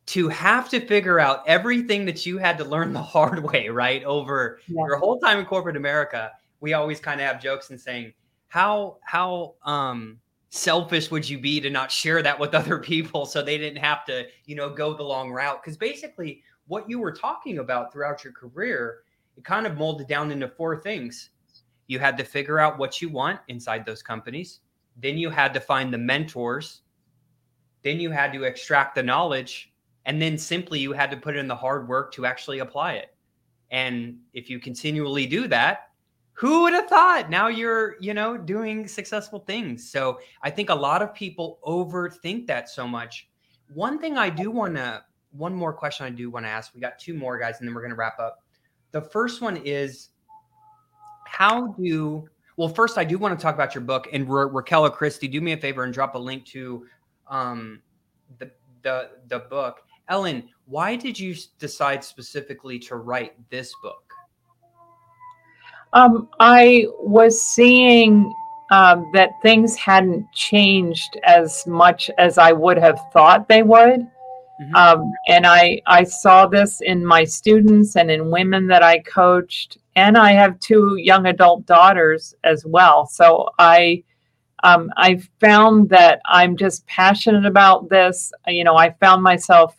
to 0.08 0.28
have 0.30 0.70
to 0.70 0.80
figure 0.80 1.20
out 1.20 1.44
everything 1.48 2.06
that 2.06 2.26
you 2.26 2.38
had 2.38 2.58
to 2.58 2.64
learn 2.64 2.94
the 2.94 3.02
hard 3.02 3.44
way, 3.52 3.70
right? 3.70 4.04
Over 4.04 4.60
yeah. 4.68 4.86
your 4.86 4.98
whole 4.98 5.20
time 5.20 5.40
in 5.40 5.46
corporate 5.46 5.78
America, 5.78 6.32
we 6.60 6.74
always 6.74 7.00
kind 7.00 7.20
of 7.20 7.28
have 7.28 7.42
jokes 7.42 7.70
and 7.70 7.80
saying 7.80 8.14
how 8.48 8.98
how 9.04 9.56
um 9.64 10.20
selfish 10.52 11.10
would 11.10 11.28
you 11.28 11.40
be 11.40 11.62
to 11.62 11.70
not 11.70 11.90
share 11.90 12.22
that 12.22 12.38
with 12.38 12.54
other 12.54 12.78
people 12.78 13.26
so 13.26 13.42
they 13.42 13.58
didn't 13.58 13.82
have 13.82 14.06
to 14.06 14.28
you 14.46 14.56
know 14.56 14.70
go 14.70 14.94
the 14.94 15.04
long 15.04 15.32
route? 15.32 15.62
Because 15.64 15.78
basically 15.78 16.44
what 16.68 16.90
you 16.90 17.00
were 17.00 17.12
talking 17.12 17.58
about 17.58 17.92
throughout 17.92 18.24
your 18.24 18.34
career 18.34 19.04
it 19.38 19.44
kind 19.44 19.66
of 19.66 19.78
molded 19.78 20.08
down 20.08 20.32
into 20.32 20.48
four 20.48 20.82
things. 20.82 21.30
You 21.88 22.00
had 22.00 22.18
to 22.18 22.24
figure 22.24 22.60
out 22.60 22.78
what 22.78 23.02
you 23.02 23.10
want 23.10 23.40
inside 23.48 23.86
those 23.86 24.04
companies. 24.04 24.60
Then 24.98 25.18
you 25.18 25.30
had 25.30 25.54
to 25.54 25.60
find 25.60 25.94
the 25.94 25.98
mentors. 25.98 26.82
Then 27.84 28.00
you 28.00 28.12
had 28.12 28.34
to 28.34 28.44
extract 28.44 28.96
the 28.96 29.04
knowledge. 29.04 29.74
And 30.06 30.22
then 30.22 30.38
simply 30.38 30.80
you 30.80 30.92
had 30.92 31.12
to 31.12 31.18
put 31.18 31.36
in 31.36 31.48
the 31.48 31.56
hard 31.56 31.88
work 31.88 32.14
to 32.14 32.26
actually 32.26 32.60
apply 32.60 32.94
it. 32.94 33.16
And 33.72 34.18
if 34.34 34.50
you 34.50 34.60
continually 34.60 35.26
do 35.26 35.48
that 35.48 35.91
who 36.42 36.64
would 36.64 36.74
have 36.74 36.88
thought? 36.88 37.30
Now 37.30 37.50
you're 37.50 37.98
you 38.00 38.16
know 38.16 38.36
doing 38.36 38.88
successful 38.88 39.38
things. 39.38 39.92
So 39.92 40.20
i 40.42 40.50
think 40.50 40.72
a 40.72 40.76
lot 40.76 41.04
of 41.04 41.14
people 41.14 41.60
overthink 41.64 42.48
that 42.48 42.68
so 42.68 42.88
much. 42.88 43.30
One 43.76 44.00
thing 44.00 44.18
i 44.18 44.28
do 44.28 44.50
want 44.50 44.76
to 44.76 45.04
one 45.34 45.54
more 45.54 45.72
question 45.72 46.08
i 46.08 46.10
do 46.10 46.32
want 46.32 46.48
to 46.48 46.50
ask. 46.50 46.74
We 46.74 46.82
got 46.82 46.98
two 46.98 47.14
more 47.14 47.38
guys 47.38 47.58
and 47.60 47.68
then 47.68 47.76
we're 47.76 47.82
going 47.82 47.92
to 47.92 47.96
wrap 47.96 48.18
up. 48.20 48.44
The 48.92 49.02
first 49.02 49.44
one 49.44 49.56
is 49.58 50.10
how 51.28 51.68
do 51.80 52.28
well 52.58 52.70
first 52.70 52.98
i 52.98 53.04
do 53.04 53.20
want 53.20 53.38
to 53.38 53.42
talk 53.42 53.54
about 53.54 53.76
your 53.76 53.84
book. 53.84 54.08
And 54.12 54.28
Ra- 54.28 54.50
raquel 54.52 54.84
or 54.88 54.90
christy 54.90 55.28
do 55.28 55.42
me 55.42 55.52
a 55.52 55.58
favor 55.58 55.84
and 55.84 55.94
drop 55.94 56.16
a 56.16 56.20
link 56.20 56.44
to 56.48 56.88
um, 57.28 57.84
the 58.40 58.50
the 58.82 59.12
the 59.28 59.40
book. 59.42 59.82
Ellen 60.08 60.50
why 60.66 60.96
did 60.96 61.20
you 61.20 61.36
decide 61.60 62.04
specifically 62.04 62.80
to 62.80 62.96
write 62.96 63.34
this 63.52 63.76
book 63.84 64.11
um, 65.94 66.30
I 66.40 66.86
was 67.00 67.42
seeing 67.42 68.34
um, 68.72 69.10
that 69.14 69.32
things 69.42 69.76
hadn't 69.76 70.32
changed 70.32 71.20
as 71.24 71.68
much 71.68 72.10
as 72.18 72.38
I 72.38 72.54
would 72.54 72.78
have 72.78 73.00
thought 73.12 73.50
they 73.50 73.64
would. 73.64 74.08
Mm-hmm. 74.62 74.76
Um, 74.76 75.12
and 75.28 75.46
I, 75.46 75.82
I 75.88 76.04
saw 76.04 76.48
this 76.48 76.80
in 76.82 77.06
my 77.06 77.26
students 77.26 77.98
and 77.98 78.10
in 78.10 78.32
women 78.32 78.68
that 78.68 78.84
I 78.84 79.00
coached. 79.00 79.78
And 79.96 80.18
I 80.18 80.32
have 80.32 80.60
two 80.60 80.96
young 80.96 81.26
adult 81.26 81.66
daughters 81.66 82.34
as 82.46 82.66
well. 82.66 83.08
So 83.08 83.50
I, 83.60 84.04
um, 84.64 84.90
I 84.96 85.22
found 85.42 85.90
that 85.90 86.22
I'm 86.26 86.56
just 86.56 86.86
passionate 86.88 87.46
about 87.46 87.90
this. 87.90 88.32
You 88.48 88.64
know, 88.64 88.78
I 88.78 88.92
found 89.02 89.22
myself 89.22 89.76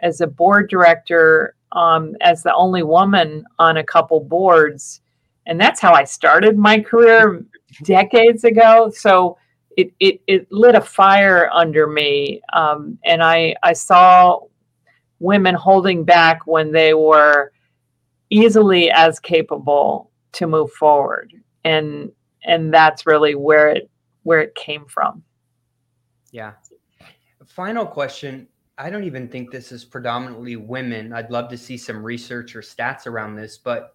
as 0.00 0.20
a 0.20 0.26
board 0.26 0.68
director, 0.68 1.54
um, 1.72 2.14
as 2.20 2.42
the 2.42 2.54
only 2.54 2.82
woman 2.82 3.44
on 3.58 3.78
a 3.78 3.84
couple 3.84 4.20
boards 4.20 5.00
and 5.46 5.60
that's 5.60 5.80
how 5.80 5.92
I 5.92 6.04
started 6.04 6.56
my 6.56 6.80
career 6.80 7.44
decades 7.82 8.44
ago. 8.44 8.90
So 8.94 9.38
it 9.76 9.92
it, 10.00 10.20
it 10.26 10.50
lit 10.50 10.74
a 10.74 10.80
fire 10.80 11.50
under 11.52 11.86
me, 11.86 12.40
um, 12.52 12.98
and 13.04 13.22
I 13.22 13.56
I 13.62 13.72
saw 13.72 14.40
women 15.18 15.54
holding 15.54 16.04
back 16.04 16.46
when 16.46 16.72
they 16.72 16.94
were 16.94 17.52
easily 18.30 18.90
as 18.90 19.20
capable 19.20 20.10
to 20.32 20.46
move 20.46 20.72
forward, 20.72 21.32
and 21.64 22.10
and 22.44 22.72
that's 22.72 23.06
really 23.06 23.34
where 23.34 23.68
it 23.68 23.90
where 24.22 24.40
it 24.40 24.54
came 24.54 24.86
from. 24.86 25.22
Yeah. 26.30 26.52
Final 27.46 27.86
question. 27.86 28.48
I 28.76 28.90
don't 28.90 29.04
even 29.04 29.28
think 29.28 29.52
this 29.52 29.70
is 29.70 29.84
predominantly 29.84 30.56
women. 30.56 31.12
I'd 31.12 31.30
love 31.30 31.48
to 31.50 31.56
see 31.56 31.76
some 31.76 32.02
research 32.02 32.56
or 32.56 32.60
stats 32.60 33.06
around 33.06 33.36
this, 33.36 33.56
but 33.56 33.93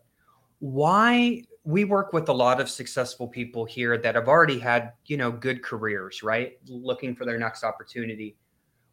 why 0.59 1.43
we 1.63 1.83
work 1.83 2.13
with 2.13 2.29
a 2.29 2.33
lot 2.33 2.59
of 2.61 2.69
successful 2.69 3.27
people 3.27 3.65
here 3.65 3.97
that 3.97 4.15
have 4.15 4.27
already 4.27 4.59
had 4.59 4.93
you 5.05 5.17
know 5.17 5.31
good 5.31 5.63
careers 5.63 6.23
right? 6.23 6.57
Looking 6.67 7.15
for 7.15 7.25
their 7.25 7.37
next 7.37 7.63
opportunity. 7.63 8.37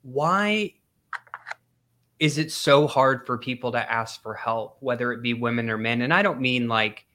Why 0.03 0.75
is 2.19 2.39
it 2.39 2.51
so 2.51 2.87
hard 2.87 3.27
for 3.27 3.37
people 3.37 3.73
to 3.73 3.93
ask 3.93 4.23
for 4.23 4.35
help 4.35 4.79
whether 4.81 5.13
it 5.13 5.23
be 5.23 5.35
women 5.35 5.69
or 5.69 5.79
men? 5.79 6.03
And 6.03 6.15
i 6.15 6.23
don't 6.23 6.41
mean 6.41 6.69
like 6.69 7.07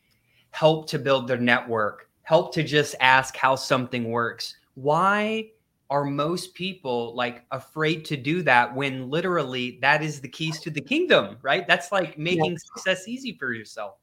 help 0.52 0.88
to 0.89 0.99
build 0.99 1.28
their 1.28 1.38
network 1.38 2.12
help 2.24 2.54
to 2.54 2.64
just 2.64 2.95
ask 2.99 3.36
how 3.36 3.56
something 3.56 4.10
works. 4.10 4.56
Why 4.76 5.49
are 5.89 6.06
most 6.06 6.54
people 6.54 7.14
like 7.16 7.43
afraid 7.52 8.06
to 8.06 8.16
do 8.16 8.41
that 8.43 8.74
when 8.74 9.10
literally 9.10 9.80
that 9.82 10.02
is 10.02 10.22
the 10.22 10.30
keys 10.30 10.62
to 10.62 10.70
the 10.70 10.80
kingdom 10.80 11.36
right? 11.41 11.68
That's 11.68 11.91
like 11.91 12.18
making 12.18 12.58
success 12.58 13.08
easy 13.08 13.36
for 13.38 13.52
yourself 13.54 13.95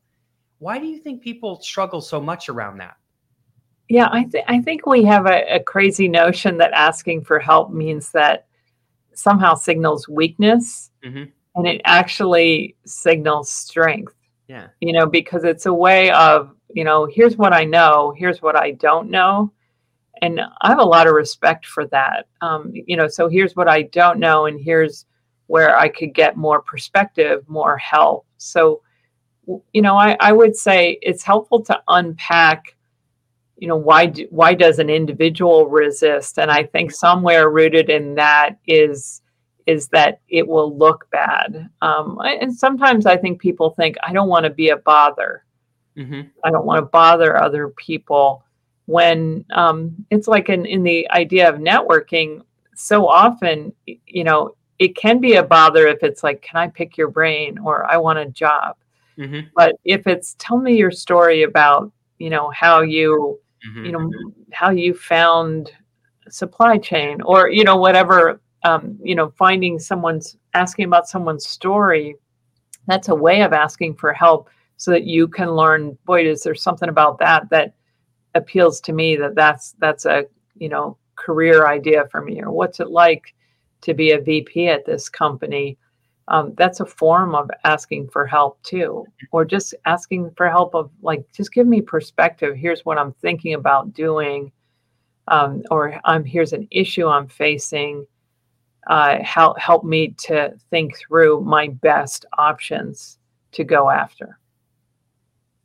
Why 0.58 0.78
do 0.78 0.86
you 0.86 0.98
think 0.98 1.22
people 1.22 1.60
struggle 1.60 2.00
so 2.00 2.20
much 2.20 2.48
around 2.48 2.78
that? 2.78 2.96
Yeah, 3.88 4.08
I, 4.10 4.24
th- 4.24 4.44
I 4.48 4.60
think 4.60 4.86
we 4.86 5.04
have 5.04 5.26
a, 5.26 5.56
a 5.56 5.60
crazy 5.60 6.08
notion 6.08 6.58
that 6.58 6.72
asking 6.72 7.24
for 7.24 7.38
help 7.38 7.72
means 7.72 8.10
that 8.12 8.46
somehow 9.14 9.54
signals 9.54 10.08
weakness 10.08 10.90
hmm 11.02 11.24
and 11.58 11.66
it 11.66 11.80
actually 11.84 12.76
signals 12.86 13.50
strength. 13.50 14.14
Yeah. 14.46 14.68
You 14.80 14.92
know, 14.92 15.06
because 15.06 15.42
it's 15.42 15.66
a 15.66 15.74
way 15.74 16.10
of, 16.12 16.54
you 16.72 16.84
know, 16.84 17.06
here's 17.06 17.36
what 17.36 17.52
I 17.52 17.64
know, 17.64 18.14
here's 18.16 18.40
what 18.40 18.56
I 18.56 18.70
don't 18.72 19.10
know. 19.10 19.52
And 20.22 20.40
I 20.40 20.68
have 20.68 20.78
a 20.78 20.84
lot 20.84 21.08
of 21.08 21.14
respect 21.14 21.66
for 21.66 21.86
that. 21.86 22.26
Um, 22.40 22.72
you 22.72 22.96
know, 22.96 23.08
so 23.08 23.28
here's 23.28 23.56
what 23.56 23.68
I 23.68 23.82
don't 23.82 24.20
know, 24.20 24.46
and 24.46 24.60
here's 24.60 25.04
where 25.48 25.76
I 25.76 25.88
could 25.88 26.14
get 26.14 26.36
more 26.36 26.62
perspective, 26.62 27.44
more 27.48 27.76
help. 27.76 28.24
So, 28.36 28.82
you 29.72 29.82
know, 29.82 29.96
I, 29.96 30.16
I 30.20 30.32
would 30.32 30.56
say 30.56 30.98
it's 31.02 31.22
helpful 31.22 31.62
to 31.64 31.80
unpack, 31.88 32.76
you 33.56 33.68
know, 33.68 33.76
why 33.76 34.06
do, 34.06 34.26
why 34.30 34.54
does 34.54 34.78
an 34.78 34.90
individual 34.90 35.68
resist? 35.68 36.38
And 36.38 36.50
I 36.50 36.64
think 36.64 36.92
somewhere 36.92 37.50
rooted 37.50 37.90
in 37.90 38.14
that 38.16 38.58
is 38.66 39.22
is 39.66 39.88
that 39.88 40.20
it 40.30 40.48
will 40.48 40.76
look 40.78 41.06
bad. 41.10 41.68
Um, 41.82 42.18
and 42.24 42.54
sometimes 42.54 43.04
I 43.04 43.18
think 43.18 43.38
people 43.38 43.70
think 43.70 43.96
I 44.02 44.14
don't 44.14 44.28
want 44.28 44.44
to 44.44 44.50
be 44.50 44.70
a 44.70 44.78
bother. 44.78 45.44
hmm 45.94 46.22
I 46.44 46.50
don't 46.50 46.64
want 46.64 46.78
to 46.78 46.86
bother 46.86 47.36
other 47.36 47.68
people. 47.68 48.44
When 48.86 49.44
um, 49.52 49.94
it's 50.10 50.28
like 50.28 50.48
in, 50.48 50.64
in 50.64 50.82
the 50.82 51.10
idea 51.10 51.50
of 51.50 51.56
networking, 51.56 52.40
so 52.74 53.06
often, 53.06 53.74
you 53.84 54.24
know, 54.24 54.54
it 54.78 54.96
can 54.96 55.20
be 55.20 55.34
a 55.34 55.42
bother 55.42 55.86
if 55.86 56.02
it's 56.02 56.22
like, 56.22 56.40
can 56.40 56.56
I 56.56 56.68
pick 56.68 56.96
your 56.96 57.08
brain 57.08 57.58
or 57.58 57.84
I 57.84 57.98
want 57.98 58.18
a 58.20 58.26
job. 58.26 58.76
Hmm 59.18 59.40
But 59.54 59.76
if 59.84 60.06
it's 60.06 60.36
tell 60.38 60.58
me 60.58 60.76
your 60.76 60.90
story 60.90 61.42
about, 61.42 61.92
you 62.18 62.30
know, 62.30 62.50
how 62.50 62.80
you, 62.82 63.38
hmm 63.64 63.84
you 63.84 63.92
know, 63.92 64.10
how 64.52 64.70
you 64.70 64.94
found 64.94 65.72
supply 66.28 66.78
chain 66.78 67.20
or, 67.22 67.48
you 67.50 67.64
know, 67.64 67.76
whatever, 67.76 68.40
um, 68.64 68.98
you 69.02 69.14
know, 69.14 69.30
finding 69.38 69.78
someone's 69.78 70.36
asking 70.54 70.86
about 70.86 71.08
someone's 71.08 71.46
story, 71.46 72.16
that's 72.86 73.08
a 73.08 73.14
way 73.14 73.42
of 73.42 73.52
asking 73.52 73.94
for 73.94 74.12
help 74.12 74.48
so 74.76 74.90
that 74.90 75.04
you 75.04 75.28
can 75.28 75.52
learn, 75.52 75.98
boy, 76.06 76.26
is 76.26 76.42
there 76.42 76.54
something 76.54 76.88
about 76.88 77.18
that 77.18 77.48
that 77.50 77.74
appeals 78.34 78.80
to 78.80 78.92
me 78.92 79.16
that 79.16 79.34
that's 79.34 79.72
that's 79.78 80.04
a 80.06 80.24
you 80.56 80.68
know 80.68 80.96
career 81.16 81.66
idea 81.66 82.06
for 82.10 82.22
me 82.22 82.40
or 82.40 82.50
what's 82.50 82.80
it 82.80 82.90
like 82.90 83.34
to 83.80 83.94
be 83.94 84.12
a 84.12 84.20
vp 84.20 84.68
at 84.68 84.84
this 84.84 85.08
company 85.08 85.76
um, 86.28 86.54
that's 86.56 86.80
a 86.80 86.86
form 86.86 87.34
of 87.34 87.50
asking 87.64 88.08
for 88.08 88.26
help 88.26 88.62
too 88.62 89.04
or 89.32 89.44
just 89.44 89.74
asking 89.86 90.30
for 90.36 90.48
help 90.48 90.74
of 90.74 90.90
like 91.02 91.24
just 91.32 91.52
give 91.52 91.66
me 91.66 91.80
perspective 91.80 92.56
here's 92.56 92.84
what 92.84 92.98
i'm 92.98 93.12
thinking 93.14 93.54
about 93.54 93.92
doing 93.92 94.52
um, 95.28 95.62
or 95.70 96.00
i'm 96.04 96.24
here's 96.24 96.52
an 96.52 96.66
issue 96.70 97.06
i'm 97.06 97.28
facing 97.28 98.06
uh, 98.88 99.22
help 99.22 99.58
help 99.58 99.84
me 99.84 100.14
to 100.18 100.54
think 100.70 100.96
through 100.96 101.40
my 101.42 101.68
best 101.68 102.24
options 102.38 103.18
to 103.52 103.64
go 103.64 103.90
after 103.90 104.38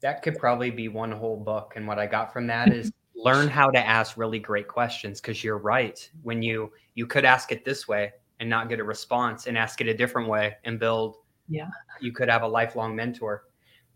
That 0.02 0.22
could 0.22 0.38
probably 0.38 0.70
be 0.70 0.90
one 0.90 1.14
whole 1.14 1.38
book. 1.38 1.74
And 1.78 1.88
what 1.88 1.98
I 1.98 2.06
got 2.06 2.34
from 2.34 2.46
that 2.48 2.74
is 2.74 2.92
learn 3.16 3.48
how 3.48 3.72
to 3.72 3.80
ask 3.80 4.18
really 4.18 4.40
great 4.40 4.68
questions 4.68 5.22
because 5.22 5.42
you're 5.42 5.58
right. 5.58 6.10
When 6.24 6.44
you 6.44 6.74
you 6.96 7.08
could 7.08 7.24
ask 7.24 7.54
it 7.54 7.64
this 7.64 7.88
way 7.88 8.12
and 8.40 8.50
not 8.50 8.70
get 8.70 8.80
a 8.80 8.84
response 8.84 9.48
and 9.48 9.58
ask 9.58 9.82
it 9.82 9.88
a 9.88 9.94
different 9.94 10.28
way 10.28 10.56
and 10.64 10.80
build 10.80 11.18
Yeah. 11.48 11.68
you 12.02 12.12
could 12.12 12.30
have 12.30 12.42
a 12.44 12.48
lifelong 12.48 12.96
mentor. 12.96 13.46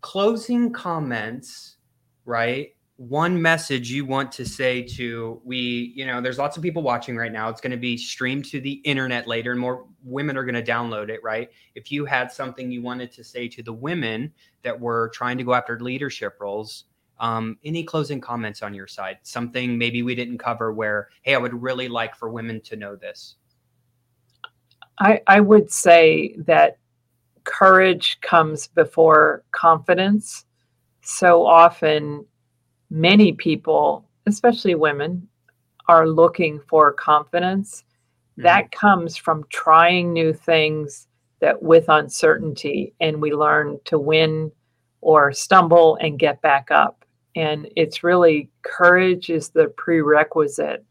Closing 0.00 0.72
comments, 0.72 1.76
right? 2.24 2.74
One 2.96 3.40
message 3.40 3.90
you 3.90 4.04
want 4.04 4.32
to 4.32 4.44
say 4.44 4.82
to 4.82 5.40
we, 5.44 5.92
you 5.94 6.04
know, 6.06 6.20
there's 6.20 6.38
lots 6.38 6.56
of 6.56 6.62
people 6.62 6.82
watching 6.82 7.16
right 7.16 7.30
now. 7.32 7.48
It's 7.48 7.60
going 7.60 7.70
to 7.72 7.76
be 7.76 7.96
streamed 7.96 8.44
to 8.46 8.60
the 8.60 8.72
internet 8.84 9.26
later 9.28 9.52
and 9.52 9.60
more 9.60 9.86
women 10.02 10.36
are 10.36 10.44
going 10.44 10.54
to 10.54 10.62
download 10.72 11.08
it, 11.08 11.20
right? 11.22 11.50
If 11.74 11.92
you 11.92 12.04
had 12.04 12.32
something 12.32 12.70
you 12.72 12.82
wanted 12.82 13.12
to 13.12 13.24
say 13.24 13.48
to 13.48 13.62
the 13.62 13.72
women 13.72 14.32
that 14.62 14.78
were 14.78 15.10
trying 15.14 15.38
to 15.38 15.44
go 15.44 15.54
after 15.54 15.78
leadership 15.78 16.36
roles, 16.40 16.84
um, 17.20 17.58
any 17.64 17.82
closing 17.84 18.20
comments 18.20 18.62
on 18.62 18.74
your 18.74 18.86
side? 18.86 19.18
Something 19.22 19.76
maybe 19.78 20.02
we 20.02 20.14
didn't 20.14 20.38
cover 20.38 20.72
where, 20.72 21.08
hey, 21.22 21.34
I 21.34 21.38
would 21.38 21.60
really 21.60 21.88
like 21.88 22.14
for 22.14 22.28
women 22.28 22.60
to 22.62 22.76
know 22.76 22.94
this. 22.96 23.36
I, 25.00 25.20
I 25.26 25.40
would 25.40 25.70
say 25.70 26.34
that 26.38 26.78
courage 27.44 28.20
comes 28.20 28.66
before 28.68 29.44
confidence. 29.52 30.44
So 31.02 31.46
often, 31.46 32.26
many 32.90 33.32
people, 33.32 34.08
especially 34.26 34.74
women, 34.74 35.28
are 35.88 36.06
looking 36.06 36.60
for 36.68 36.92
confidence. 36.92 37.84
Mm-hmm. 38.32 38.42
That 38.42 38.72
comes 38.72 39.16
from 39.16 39.44
trying 39.50 40.12
new 40.12 40.32
things 40.32 41.06
that 41.40 41.62
with 41.62 41.88
uncertainty, 41.88 42.92
and 43.00 43.22
we 43.22 43.32
learn 43.32 43.78
to 43.84 43.98
win 43.98 44.50
or 45.00 45.32
stumble 45.32 45.96
and 46.00 46.18
get 46.18 46.42
back 46.42 46.70
up. 46.70 47.04
And 47.36 47.68
it's 47.76 48.02
really 48.02 48.50
courage 48.62 49.30
is 49.30 49.50
the 49.50 49.68
prerequisite 49.76 50.84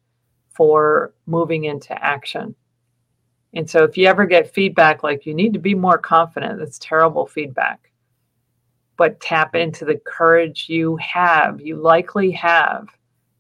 for 0.56 1.14
moving 1.26 1.66
into 1.66 1.94
action. 2.04 2.56
And 3.54 3.70
so 3.70 3.84
if 3.84 3.98
you 3.98 4.08
ever 4.08 4.26
get 4.26 4.54
feedback 4.54 5.04
like 5.04 5.26
you 5.26 5.34
need 5.34 5.54
to 5.54 5.60
be 5.60 5.74
more 5.74 5.98
confident, 5.98 6.60
that's 6.60 6.80
terrible 6.80 7.26
feedback. 7.26 7.92
But 8.98 9.20
tap 9.22 9.56
into 9.56 9.86
the 9.86 10.00
courage 10.06 10.66
you 10.68 10.98
have, 10.98 11.62
you 11.62 11.76
likely 11.78 12.32
have. 12.32 12.88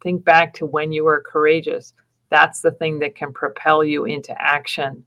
Think 0.01 0.24
back 0.24 0.53
to 0.55 0.66
when 0.66 0.91
you 0.91 1.03
were 1.03 1.24
courageous. 1.26 1.93
That's 2.30 2.62
the 2.62 2.72
thing 2.72 2.99
that 2.99 3.16
can 3.16 3.34
propel 3.34 3.84
you 3.84 4.05
into 4.05 4.39
action. 4.41 5.03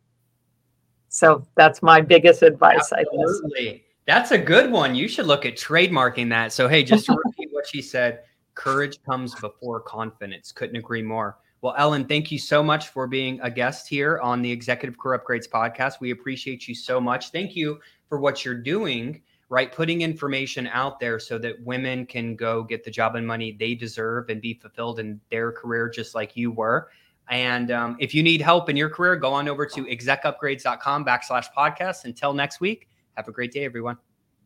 So 1.08 1.46
that's 1.56 1.82
my 1.82 2.00
biggest 2.00 2.42
advice, 2.42 2.92
I. 2.92 3.00
Absolutely. 3.00 3.84
That's 4.06 4.30
a 4.30 4.38
good 4.38 4.70
one. 4.70 4.94
You 4.94 5.08
should 5.08 5.26
look 5.26 5.44
at 5.46 5.54
trademarking 5.54 6.28
that. 6.30 6.52
So, 6.52 6.66
hey, 6.66 6.82
just 6.82 7.06
to 7.06 7.12
repeat 7.24 7.48
what 7.52 7.66
she 7.66 7.82
said, 7.82 8.20
courage 8.54 9.02
comes 9.04 9.34
before 9.36 9.80
confidence. 9.80 10.52
Couldn't 10.52 10.76
agree 10.76 11.02
more. 11.02 11.38
Well, 11.62 11.74
Ellen, 11.76 12.06
thank 12.06 12.32
you 12.32 12.38
so 12.38 12.62
much 12.62 12.88
for 12.88 13.06
being 13.06 13.38
a 13.42 13.50
guest 13.50 13.86
here 13.86 14.18
on 14.20 14.40
the 14.40 14.50
Executive 14.50 14.98
Career 14.98 15.18
Upgrades 15.18 15.48
podcast. 15.48 16.00
We 16.00 16.10
appreciate 16.10 16.66
you 16.66 16.74
so 16.74 17.00
much. 17.00 17.32
Thank 17.32 17.54
you 17.54 17.80
for 18.08 18.18
what 18.18 18.44
you're 18.44 18.54
doing, 18.54 19.20
right? 19.50 19.70
Putting 19.70 20.00
information 20.00 20.66
out 20.68 20.98
there 21.00 21.18
so 21.18 21.36
that 21.38 21.62
women 21.62 22.06
can 22.06 22.34
go 22.34 22.62
get 22.62 22.82
the 22.82 22.90
job 22.90 23.14
and 23.14 23.26
money 23.26 23.52
they 23.52 23.74
deserve 23.74 24.30
and 24.30 24.40
be 24.40 24.54
fulfilled 24.54 25.00
in 25.00 25.20
their 25.30 25.52
career 25.52 25.90
just 25.90 26.14
like 26.14 26.34
you 26.34 26.50
were. 26.50 26.88
And 27.28 27.70
um, 27.70 27.96
if 28.00 28.14
you 28.14 28.22
need 28.22 28.40
help 28.40 28.70
in 28.70 28.76
your 28.76 28.88
career, 28.88 29.16
go 29.16 29.32
on 29.32 29.46
over 29.46 29.66
to 29.66 29.84
execupgrades.com 29.84 31.04
backslash 31.04 31.46
podcast. 31.56 32.04
Until 32.04 32.32
next 32.32 32.60
week, 32.60 32.88
have 33.16 33.28
a 33.28 33.32
great 33.32 33.52
day, 33.52 33.64
everyone. 33.64 33.98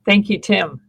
Thank 0.05 0.29
you, 0.29 0.39
Tim. 0.39 0.81